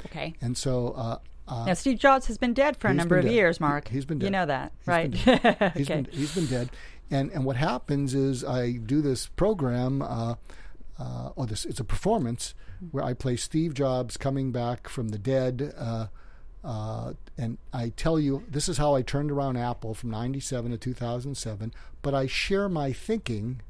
[0.06, 0.34] okay.
[0.41, 0.89] and so.
[0.95, 3.34] Uh, uh, Now, Steve Jobs has been dead for a number of dead.
[3.34, 3.88] years, Mark.
[3.88, 4.26] he's been dead.
[4.26, 5.12] You know that, He's right?
[5.26, 6.02] been He's okay.
[6.02, 6.70] been he's been dead,
[7.12, 10.36] and and what happens is I do this program, uh,
[11.00, 12.54] uh, or this it's a performance
[12.91, 15.74] where I play Steve Jobs coming back from the dead,
[16.64, 20.78] uh, and I tell you this is how I turned around Apple from '97 to
[20.78, 21.74] 2007.
[22.01, 23.62] But I share my thinking.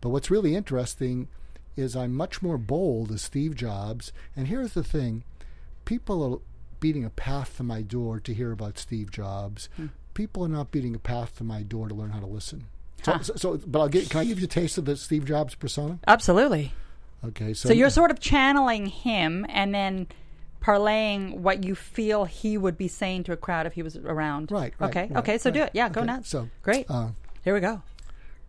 [0.00, 1.28] But what's really interesting
[1.76, 5.24] is I'm much more bold as Steve Jobs, and here's the thing:
[5.84, 6.38] people are
[6.80, 9.68] beating a path to my door to hear about Steve Jobs.
[10.14, 12.66] People are not beating a path to my door to learn how to listen.
[13.02, 13.22] So, Huh.
[13.22, 14.08] so, so- but I'll get.
[14.10, 15.98] Can I give you a taste of the Steve Jobs persona?
[16.06, 16.72] Absolutely.
[17.22, 20.06] Okay, so, So you're sort of channeling him, and then
[20.60, 24.50] parlaying what you feel he would be saying to a crowd if he was around.
[24.52, 24.88] right, right.
[24.90, 25.00] Okay.
[25.10, 25.38] right, okay.
[25.38, 25.70] So do it.
[25.74, 25.88] Yeah.
[25.88, 26.28] Go Okay, nuts.
[26.28, 26.86] So Great.
[26.90, 27.08] Uh,
[27.44, 27.82] Here we go.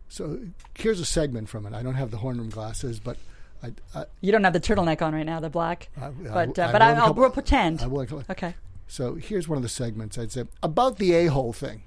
[0.09, 0.39] so
[0.75, 1.73] here's a segment from it.
[1.73, 3.17] I don't have the horn rim glasses, but
[3.63, 3.71] I.
[3.95, 5.89] I You don't have the turtleneck on right now, the black.
[6.01, 7.81] I- but uh, but will I, in a I'll couple- we'll pretend.
[7.81, 8.01] I will.
[8.01, 8.55] in a couple- Okay.
[8.87, 10.17] So here's one of the segments.
[10.17, 11.83] I'd say about the a hole thing.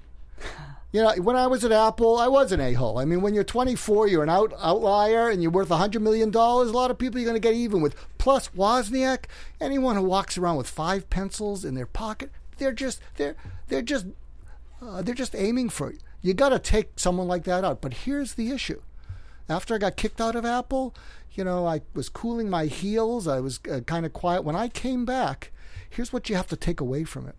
[0.95, 2.99] You know, when I was at Apple, I was an a hole.
[2.99, 6.33] I mean, when you're 24, you're an out, outlier and you're worth $100 million.
[6.33, 7.97] A lot of people you're going to get even with.
[8.17, 9.25] Plus, Wozniak,
[9.59, 13.35] anyone who walks around with five pencils in their pocket, they're just, they're,
[13.67, 14.05] they're just,
[14.81, 15.99] uh, they're just aiming for you.
[16.21, 17.81] You got to take someone like that out.
[17.81, 18.81] But here's the issue
[19.49, 20.95] after I got kicked out of Apple,
[21.33, 23.27] you know, I was cooling my heels.
[23.27, 24.45] I was uh, kind of quiet.
[24.45, 25.51] When I came back,
[25.89, 27.35] here's what you have to take away from it.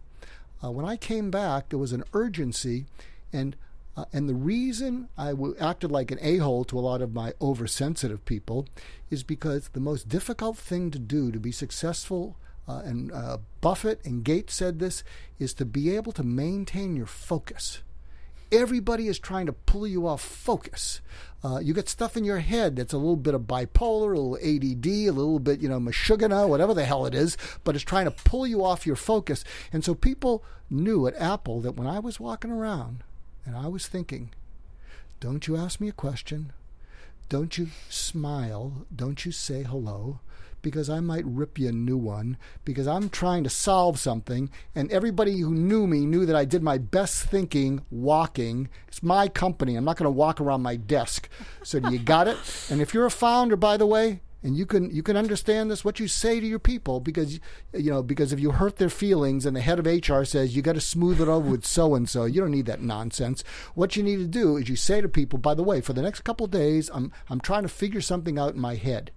[0.63, 2.85] Uh, when I came back, there was an urgency,
[3.33, 3.57] and
[3.97, 7.15] uh, and the reason I w- acted like an a hole to a lot of
[7.15, 8.67] my oversensitive people
[9.11, 12.37] is because the most difficult thing to do to be successful,
[12.69, 15.03] uh, and uh, Buffett and Gates said this,
[15.39, 17.83] is to be able to maintain your focus.
[18.53, 21.01] Everybody is trying to pull you off focus.
[21.43, 24.37] Uh, you get stuff in your head that's a little bit of bipolar, a little
[24.37, 28.05] ADD, a little bit, you know, mashugana, whatever the hell it is, but it's trying
[28.05, 29.43] to pull you off your focus.
[29.73, 33.03] And so people knew at Apple that when I was walking around
[33.47, 34.31] and I was thinking,
[35.21, 36.53] don't you ask me a question,
[37.29, 40.21] don't you smile, don't you say hello,
[40.63, 44.51] because I might rip you a new one because I'm trying to solve something.
[44.75, 48.69] And everybody who knew me knew that I did my best thinking walking.
[48.89, 49.77] It's my company.
[49.77, 51.29] I'm not going to walk around my desk.
[51.63, 52.37] So do you got it?
[52.69, 55.85] And if you're a founder, by the way, and you can you can understand this
[55.85, 57.41] what you say to your people because
[57.73, 60.63] you know because if you hurt their feelings and the head of HR says you
[60.63, 63.43] got to smooth it over with so and so you don't need that nonsense
[63.75, 66.03] what you need to do is you say to people by the way for the
[66.03, 69.11] next couple days I'm I'm trying to figure something out in my head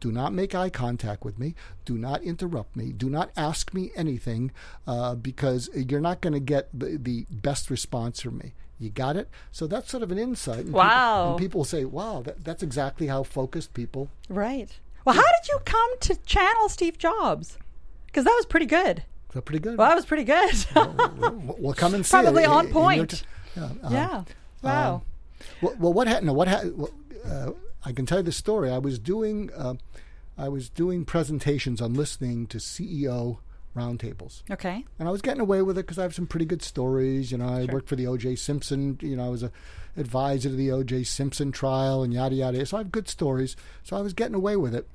[0.00, 1.54] do not make eye contact with me.
[1.84, 2.92] Do not interrupt me.
[2.92, 4.50] Do not ask me anything
[4.86, 8.54] uh, because you're not going to get the, the best response from me.
[8.80, 9.28] You got it?
[9.52, 10.64] So that's sort of an insight.
[10.64, 10.88] And wow.
[10.88, 14.08] People, and people say, wow, that, that's exactly how focused people.
[14.30, 14.78] Right.
[15.04, 17.58] Well, how did you come to channel Steve Jobs?
[18.06, 19.04] Because that was pretty good.
[19.32, 19.76] That's pretty good.
[19.76, 20.54] Well, that was pretty good.
[20.74, 22.48] well, we'll, we'll, come and see Probably it.
[22.48, 23.10] on In point.
[23.10, 23.26] T-
[23.56, 23.64] yeah.
[23.82, 24.24] Um, yeah.
[24.62, 24.94] Wow.
[24.94, 25.02] Um,
[25.60, 26.26] well, well, what happened?
[26.26, 26.88] No, what happened?
[27.24, 27.50] Uh,
[27.84, 28.70] I can tell you the story.
[28.70, 29.74] I was doing uh,
[30.36, 33.38] I was doing presentations on listening to CEO
[33.76, 34.42] roundtables.
[34.50, 34.84] Okay.
[34.98, 37.32] And I was getting away with it because I have some pretty good stories.
[37.32, 37.74] You know, I sure.
[37.74, 38.36] worked for the O.J.
[38.36, 38.98] Simpson.
[39.00, 39.52] You know, I was a
[39.96, 41.04] advisor to the O.J.
[41.04, 42.64] Simpson trial and yada yada.
[42.66, 43.56] So I have good stories.
[43.82, 44.88] So I was getting away with it.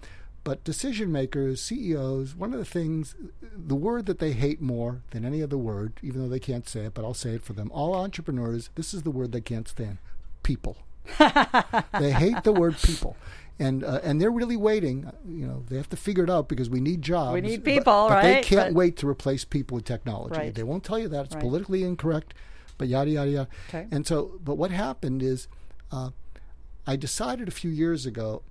[0.43, 5.25] But decision makers, CEOs, one of the things, the word that they hate more than
[5.25, 7.71] any other word, even though they can't say it, but I'll say it for them.
[7.73, 9.97] All entrepreneurs, this is the word they can't stand:
[10.43, 10.77] people.
[11.19, 13.15] they hate the word people
[13.59, 15.09] and uh, and they're really waiting.
[15.27, 17.33] You know, they have to figure it out because we need jobs.
[17.33, 18.23] We need people, but, but right?
[18.23, 20.37] they can't but, wait to replace people with technology.
[20.37, 20.55] Right.
[20.55, 21.41] They won't tell you that; it's right.
[21.41, 22.33] politically incorrect.
[22.77, 23.47] But yada yada yada.
[23.69, 23.87] Okay.
[23.91, 25.47] And so, but what happened is,
[25.91, 26.09] uh,
[26.85, 28.41] I decided a few years ago,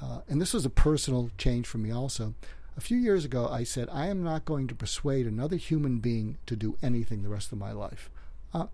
[0.00, 2.34] uh, and this was a personal change for me also.
[2.76, 6.38] A few years ago, I said, I am not going to persuade another human being
[6.46, 8.10] to do anything the rest of my life.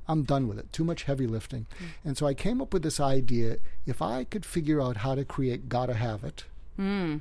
[0.07, 0.73] I'm done with it.
[0.73, 1.67] Too much heavy lifting.
[1.79, 1.87] Mm.
[2.05, 3.57] And so I came up with this idea
[3.87, 6.45] if I could figure out how to create Gotta Have It,
[6.79, 7.21] mm.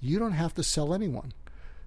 [0.00, 1.32] you don't have to sell anyone.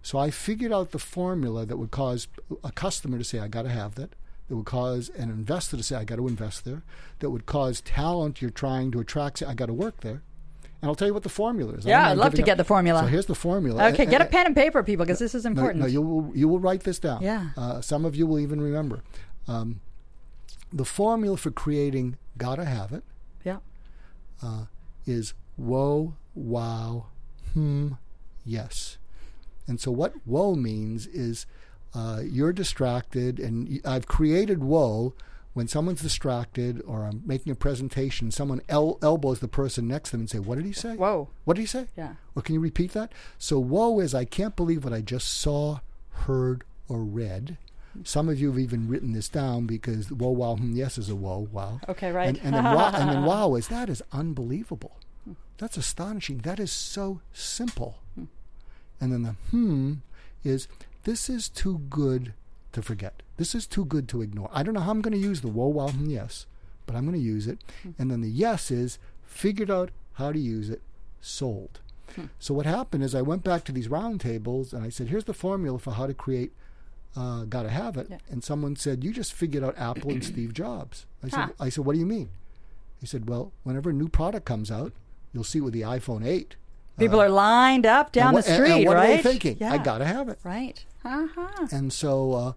[0.02, 2.28] So I figured out the formula that would cause
[2.64, 4.12] a customer to say, I gotta have that.
[4.48, 6.84] That would cause an investor to say, I got to invest there.
[7.20, 10.22] That would cause talent you're trying to attract, say, I got to work there.
[10.82, 11.86] And I'll tell you what the formula is.
[11.86, 12.46] Yeah, I'd love to up.
[12.46, 13.00] get the formula.
[13.02, 13.88] So here's the formula.
[13.88, 15.80] Okay, and, get a pen and paper, people, because this is important.
[15.80, 17.24] No, no, you will you will write this down.
[17.24, 17.50] Yeah.
[17.58, 19.02] Uh, some of you will even remember.
[19.48, 19.82] Um,
[20.76, 23.04] the formula for creating gotta have it
[23.46, 23.60] yeah.
[24.44, 24.66] uh,
[25.06, 27.06] is whoa wow
[27.54, 27.94] hmm
[28.46, 28.98] yes.
[29.68, 31.48] And so what whoa means is
[31.96, 35.14] uh, you're distracted and i've created whoa
[35.54, 40.12] when someone's distracted or i'm making a presentation someone el- elbows the person next to
[40.18, 40.96] them and say what did he say?
[40.98, 41.88] Whoa what did he say?
[41.96, 42.16] Yeah.
[42.34, 43.14] Well can you repeat that?
[43.38, 47.58] So whoa is i can't believe what i just saw heard or read
[48.04, 51.16] some of you have even written this down because whoa, wow, hmm, yes is a
[51.16, 51.80] whoa, wow.
[51.88, 52.28] Okay, right.
[52.28, 54.98] And, and, then, wow, and then wow is that is unbelievable.
[55.58, 56.40] That's astonishing.
[56.40, 58.00] That is so simple.
[59.00, 59.94] And then the hmm
[60.44, 60.68] is
[61.04, 62.34] this is too good
[62.72, 63.22] to forget.
[63.38, 64.50] This is too good to ignore.
[64.52, 66.46] I don't know how I'm going to use the whoa, wow, hmm, yes,
[66.86, 67.60] but I'm going to use it.
[67.98, 70.82] And then the yes is figured out how to use it,
[71.22, 71.80] sold.
[72.40, 75.34] So what happened is I went back to these roundtables and I said, here's the
[75.34, 76.54] formula for how to create
[77.16, 78.08] uh, got to have it.
[78.10, 78.18] Yeah.
[78.30, 81.50] And someone said, "You just figured out Apple and Steve Jobs." I said, Huh.
[81.60, 82.30] "I said, what do you mean?"
[83.00, 84.94] He said, "Well, whenever a new product comes out,
[85.34, 86.56] you'll see with the iPhone 8.
[86.98, 89.10] People are lined up down and what, the street, and what right?
[89.10, 89.58] are they thinking?
[89.60, 89.74] Yeah.
[89.74, 90.84] I got to have it." Right.
[91.04, 91.68] Uh-huh.
[91.72, 92.54] And so, uh,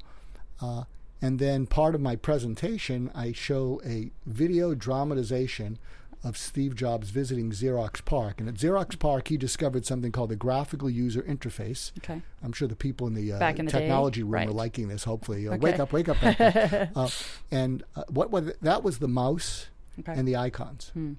[0.65, 0.85] uh,
[1.21, 5.79] and then part of my presentation, I show a video dramatization
[6.25, 8.41] of Steve Jobs visiting Xerox PARC.
[8.41, 11.93] And at Xerox PARC, he discovered something called the graphical user interface.
[11.99, 12.21] Okay.
[12.43, 14.49] I'm sure the people in the, uh, in the day, technology room right.
[14.49, 15.05] are liking this.
[15.05, 15.61] Hopefully, uh, Okay.
[15.61, 16.17] wake up, wake up!
[16.97, 17.09] uh,
[17.51, 18.59] and uh, what was it?
[18.63, 19.69] that was the mouse
[20.01, 20.13] Okay.
[20.13, 20.91] and the icons.
[20.95, 21.15] Hmm.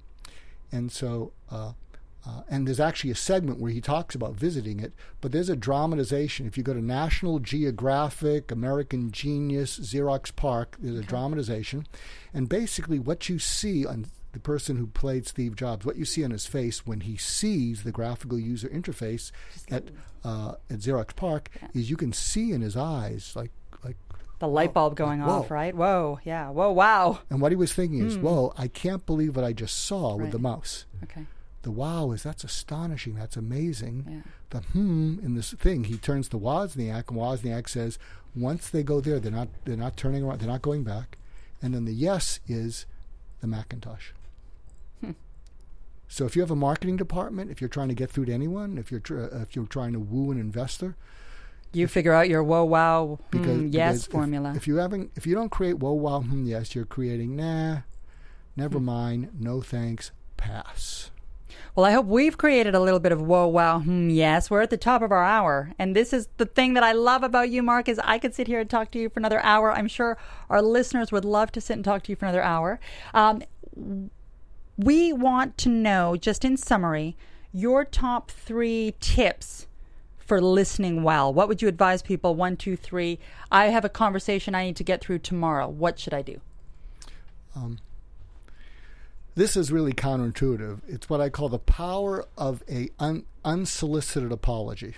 [0.72, 1.74] And so, uh,
[2.26, 5.56] uh, and there's actually a segment where he talks about visiting it, but there's a
[5.56, 6.46] dramatization.
[6.46, 11.88] If you go to National Geographic, American Genius, Xerox PARC, there's a dramatization.
[12.34, 16.24] And basically, what you see on the person who played Steve Jobs, what you see
[16.24, 19.32] on his face when he sees the graphical user interface
[19.72, 19.86] at
[20.24, 23.52] uh, at Xerox PARC is you can see in his eyes like
[23.84, 23.96] like
[24.40, 25.32] The light bulb going whoa.
[25.40, 25.74] off, right?
[25.76, 26.50] Whoa, yeah.
[26.50, 27.20] Whoa, wow.
[27.30, 30.32] and what he was thinking is, whoa, I can't believe what I just saw with
[30.32, 30.40] the.
[30.40, 30.86] Mouse.
[31.04, 31.26] Okay.
[31.62, 34.06] The wow is that's astonishing, that's amazing.
[34.10, 34.32] Yeah.
[34.52, 38.00] The hmm in this thing, he turns to Wozniak, and Wozniak says,
[38.36, 41.18] once they go there, they're not they're not turning around, they're not going back.
[41.62, 42.86] And then the yes is
[43.42, 44.12] the Macintosh.
[46.12, 48.78] So if you have a marketing department, if you're trying to get through to anyone,
[48.80, 50.96] if you're tr- if you're trying to woo an investor,
[51.72, 54.54] You figure out your whoa, wow, hmm, because yes because if- formula.
[54.56, 57.82] If, you haven't, if you don't create whoa wow hmm yes, you're creating nah,
[58.56, 58.86] never Hmm.
[58.86, 61.12] mind, no thanks, pass.
[61.76, 64.50] Well, I hope we've created a little bit of whoa, wow, hmm, yes.
[64.50, 65.72] We're at the top of our hour.
[65.78, 68.48] And this is the thing that I love about you, Mark, is I could sit
[68.48, 69.72] here and talk to you for another hour.
[69.72, 70.18] I'm sure
[70.50, 72.80] our listeners would love to sit and talk to you for another hour.
[73.14, 73.44] Um,
[74.80, 77.18] we want to know, just in summary,
[77.52, 79.68] your top three tips
[80.18, 81.34] for listening well.
[81.34, 82.34] What would you advise people?
[82.34, 83.20] One, two, three.
[83.52, 85.68] I have a conversation I need to get through tomorrow.
[85.68, 86.40] What should I do?
[87.54, 87.80] Um,
[89.36, 90.80] this is really counterintuitive.
[90.88, 94.96] It's what I call the power of a un, unsolicited apology.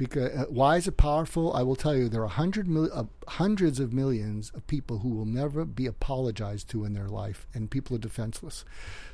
[0.00, 1.52] Because uh, why is it powerful?
[1.52, 2.08] I will tell you.
[2.08, 6.70] There are hundred mil, uh, hundreds of millions of people who will never be apologized
[6.70, 8.64] to in their life, and people are defenseless.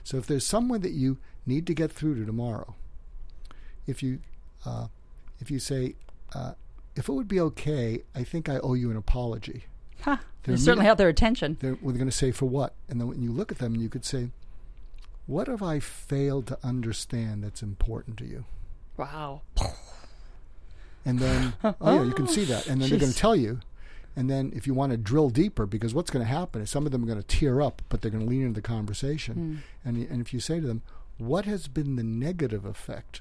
[0.05, 2.76] So if there's someone that you need to get through to tomorrow,
[3.89, 4.20] if you
[4.64, 4.87] uh,
[5.41, 5.97] if you say,
[6.32, 6.53] uh,
[6.95, 9.64] if it would be okay, I think I owe you an apology.
[10.03, 10.18] Huh.
[10.45, 11.57] They're certainly mean- have their attention.
[11.59, 12.74] they're, well, they're going to say for what?
[12.89, 14.28] And then when you look at them, you could say,
[15.26, 18.45] what have I failed to understand that's important to you?
[18.97, 19.43] Wow.
[21.07, 22.66] And then, oh yeah, you can see that.
[22.66, 23.61] And then they're going to tell you.
[24.14, 26.84] And then if you want to drill deeper, because what's going to happen is some
[26.86, 29.62] of them are going to tear up, but they're going to lean into the conversation.
[29.84, 30.82] And, and if you say to them,
[31.18, 33.20] what has been the negative effect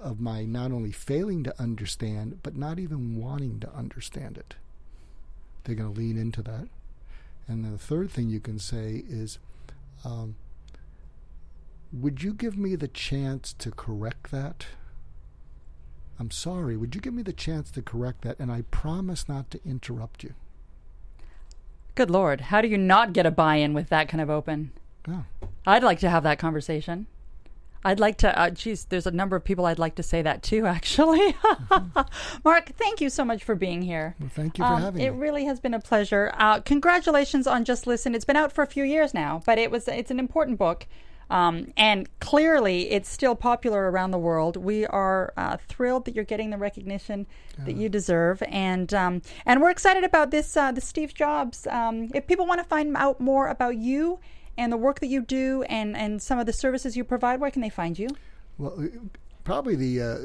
[0.00, 4.54] of my not only failing to understand, but not even wanting to understand it?
[5.64, 6.68] They're going to lean into that.
[7.48, 9.38] And then the third thing you can say is,
[10.04, 10.36] um,
[11.90, 14.66] would you give me the chance to correct that?
[16.20, 16.76] I'm sorry.
[16.76, 18.38] Would you give me the chance to correct that?
[18.38, 20.34] And I promise not to interrupt you.
[21.94, 22.42] Good Lord.
[22.42, 24.72] How do you not get a buy in with that kind of open?
[25.06, 25.22] Yeah.
[25.66, 27.06] I'd like to have that conversation.
[27.84, 30.42] I'd like to, uh, geez, there's a number of people I'd like to say that
[30.44, 31.36] to, actually.
[32.44, 34.16] Mark, thank you so much for being here.
[34.18, 35.16] Well, thank you for Um, having it me.
[35.16, 36.32] It really has been a pleasure.
[36.36, 38.14] Uh, congratulations on Just Listen.
[38.14, 40.86] It's been out for a few years now, but it was it's an important book,
[41.30, 44.56] um, and clearly it's still popular around the world.
[44.56, 47.26] We are uh, thrilled that you're getting the recognition
[47.64, 51.66] that you deserve, and um, and we're excited about this uh, the Steve Jobs.
[51.66, 54.20] Um, if people want to find out more about you
[54.56, 57.50] and the work that you do and and some of the services you provide, where
[57.50, 58.08] can they find you?
[58.58, 58.88] Well,
[59.44, 60.02] probably the.
[60.02, 60.16] Uh,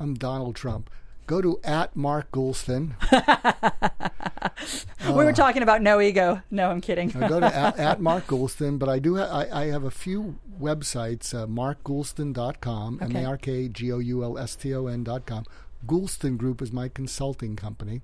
[0.00, 0.90] I'm Donald Trump.
[1.26, 2.94] Go to at Mark Goulston.
[5.06, 6.42] we were talking about no ego.
[6.50, 7.14] No, I'm kidding.
[7.16, 8.78] Uh, go to at, at Mark Goulston.
[8.78, 9.16] But I do.
[9.16, 11.34] Ha- I, I have a few websites.
[11.34, 12.98] Uh, MarkGoulston.com.
[13.00, 13.24] M Okay.
[13.24, 15.44] A R K G O U L S T O N.com.
[15.86, 18.02] Goulston Group is my consulting company.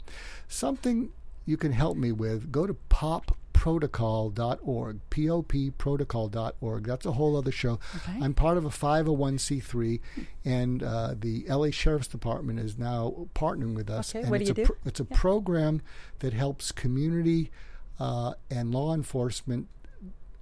[0.48, 1.10] Something
[1.49, 2.53] you can help me with.
[2.53, 5.01] Go to popprotocol.org.
[5.09, 6.84] P O P protocol.org.
[6.84, 7.80] That's a whole other show.
[7.96, 8.18] Okay.
[8.20, 10.01] I'm part of a 501c3,
[10.44, 14.14] and uh, the LA Sheriff's Department is now partnering with us.
[14.14, 14.76] Okay, and what do it's you a do?
[14.84, 15.80] it's a program
[16.18, 17.51] that helps community
[17.99, 19.68] uh, and law enforcement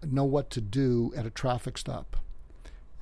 [0.05, 2.17] know what to do at a traffic stop.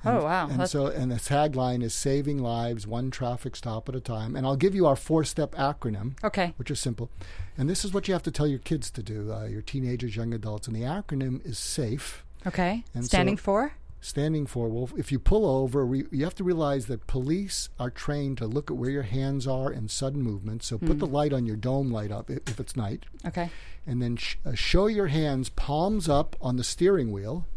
[0.05, 3.95] Oh wow, And That's- so, and the tagline is "Saving lives, one traffic stop at
[3.95, 6.53] a time." And I'll give you our four-step acronym, okay.
[6.57, 7.09] which is simple.
[7.57, 10.15] And this is what you have to tell your kids to do, uh, your teenagers,
[10.15, 10.67] young adults.
[10.67, 12.83] And the acronym is SAFE Okay.
[12.93, 13.73] And Standing so- for.
[14.01, 17.89] standing for well if you pull over we, you have to realize that police are
[17.89, 21.33] trained to look at where your hands are in sudden movement so put the light
[21.33, 23.49] on your dome light up if, if it's night Okay.
[23.87, 27.47] and then sh- uh, show your hands palms up on the steering wheel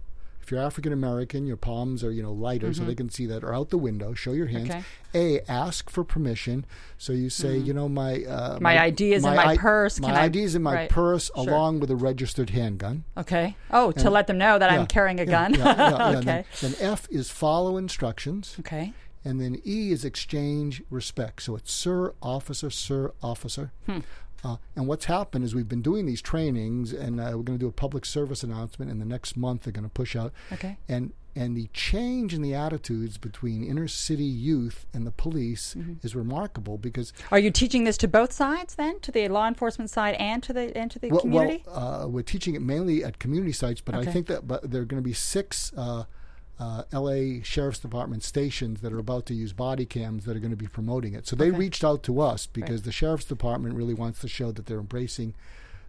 [0.49, 3.44] if you're african american your palms are you know lighter so they can see that
[3.44, 4.82] or out the window show your hands Okay.
[5.14, 6.64] a ask for permission
[6.96, 10.01] so you say you know my uh, My ID is in my I- purse.
[10.01, 10.88] my Can I- id is in my Right.
[10.90, 11.44] purse Sure.
[11.51, 13.57] along with a registered handgun Okay.
[13.70, 15.53] Oh, to let them know that Yeah, I'm carrying a yeah, gun.
[15.55, 16.09] yeah.
[16.16, 16.44] okay.
[16.62, 18.94] Then, then F is follow instructions, Okay.
[19.26, 21.42] and then E is exchange respect.
[21.42, 23.72] So it's sir, officer, sir, officer.
[23.86, 23.99] Hmm.
[24.45, 27.64] Uh, and what's happened is we've been doing these trainings, and uh, we're going to
[27.64, 29.64] do a public service announcement in the next month.
[29.64, 30.78] They're going to push out, Okay.
[30.89, 35.95] and and the change in the attitudes between inner city youth and the police Mm-hmm.
[36.03, 39.89] is remarkable because Are you teaching this to both sides then, to the law enforcement
[39.91, 41.62] side and to the and to the well, community?
[41.66, 44.09] well uh, we're teaching it mainly at community sites, but Okay.
[44.09, 46.05] I think that but there are going to be six uh,
[46.61, 47.40] uh, L.A.
[47.42, 50.66] Sheriff's Department stations that are about to use body cams that are going to be
[50.66, 51.26] promoting it.
[51.26, 51.59] So they Okay.
[51.59, 55.34] reached out to us because the Sheriff's Department really wants to show that they're embracing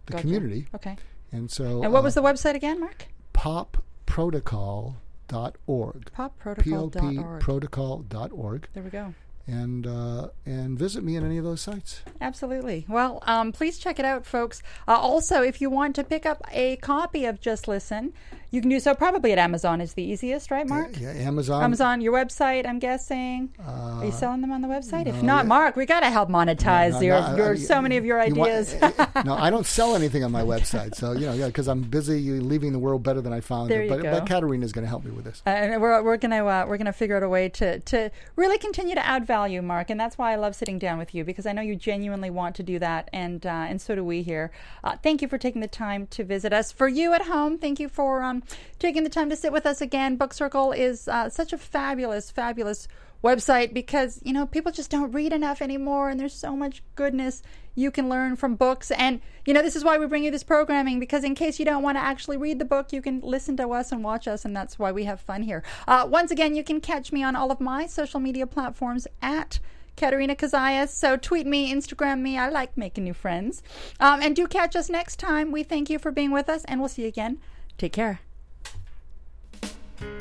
[0.06, 0.22] the Gotcha.
[0.22, 0.96] community, Okay.
[1.32, 3.06] and so And what uh, was the website again, Mark?
[3.34, 6.10] popprotocol.org.
[6.12, 7.42] Popprotocol.org.
[7.42, 8.68] Popprotocol.org.
[8.74, 9.14] there we go.
[9.46, 12.02] And uh, and visit me on any of those sites.
[12.20, 12.84] Absolutely.
[12.88, 14.62] Well, um, please check it out, folks.
[14.86, 18.12] Uh, also, if you want to pick up a copy of Just Listen,
[18.52, 21.00] you can do so probably at Amazon is the easiest, right, Mark?
[21.00, 21.64] Yeah, Amazon.
[21.64, 23.48] Amazon, your website, I'm guessing.
[23.66, 25.06] Are you selling them on the website?
[25.08, 25.48] if not, yeah.
[25.48, 28.04] Mark, we got to help monetize No, your, no, I- your I- so many of
[28.04, 28.76] your you want- ideas.
[29.24, 30.94] no, I don't sell anything on my website.
[30.94, 33.80] So you know, yeah, because I'm busy leaving the world better than I found There
[33.82, 33.84] it.
[33.84, 34.10] you But, go.
[34.12, 35.42] but Katerina's going to help me with this.
[35.46, 38.58] Uh, and we're, we're gonna uh, we're gonna figure out a way to to really
[38.58, 41.46] continue to add value, Mark, and that's why I love sitting down with you because
[41.46, 44.50] I know you genuinely want to do that, and uh, and so do we here.
[44.84, 46.70] Uh, thank you for taking the time to visit us.
[46.70, 48.42] For you at home, thank you for um,
[48.78, 50.16] taking the time to sit with us again.
[50.16, 52.86] Book Circle is uh, such a fabulous, fabulous
[53.22, 57.42] website because you know people just don't read enough anymore, and there's so much goodness
[57.74, 58.90] you can learn from books.
[58.90, 61.64] And you know this is why we bring you this programming because in case you
[61.64, 64.44] don't want to actually read the book, you can listen to us and watch us,
[64.44, 65.62] and that's why we have fun here.
[65.86, 69.58] Uh, once again, you can catch me on all of my social media platforms at.
[69.96, 70.88] Katerina Kazayas.
[70.88, 72.38] So tweet me, Instagram me.
[72.38, 73.62] I like making new friends.
[73.98, 75.52] Um, and do catch us next time.
[75.52, 77.38] We thank you for being with us, and we'll see you again.
[77.76, 78.29] Take care.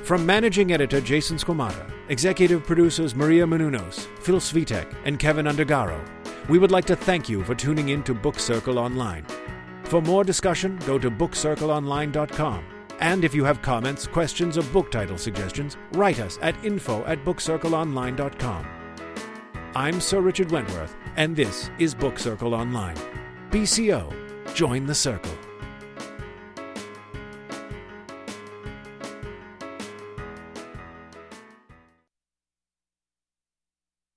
[0.04, 6.00] From managing editor Jason Squamata, executive producers Maria Menounos, Phil Svitek, and Kevin Undergaro,
[6.50, 9.26] we would like to thank you for tuning in to Book Circle Online.
[9.84, 12.66] For more discussion, go to bookcircleonline.com.
[13.00, 17.24] And if you have comments, questions, or book title suggestions, write us at info at
[17.24, 18.68] bookcircleonline.com.
[19.76, 22.98] I'm Sir Richard Wentworth, and this is Book Circle Online.
[23.52, 24.14] BCO,
[24.54, 25.49] join the circle.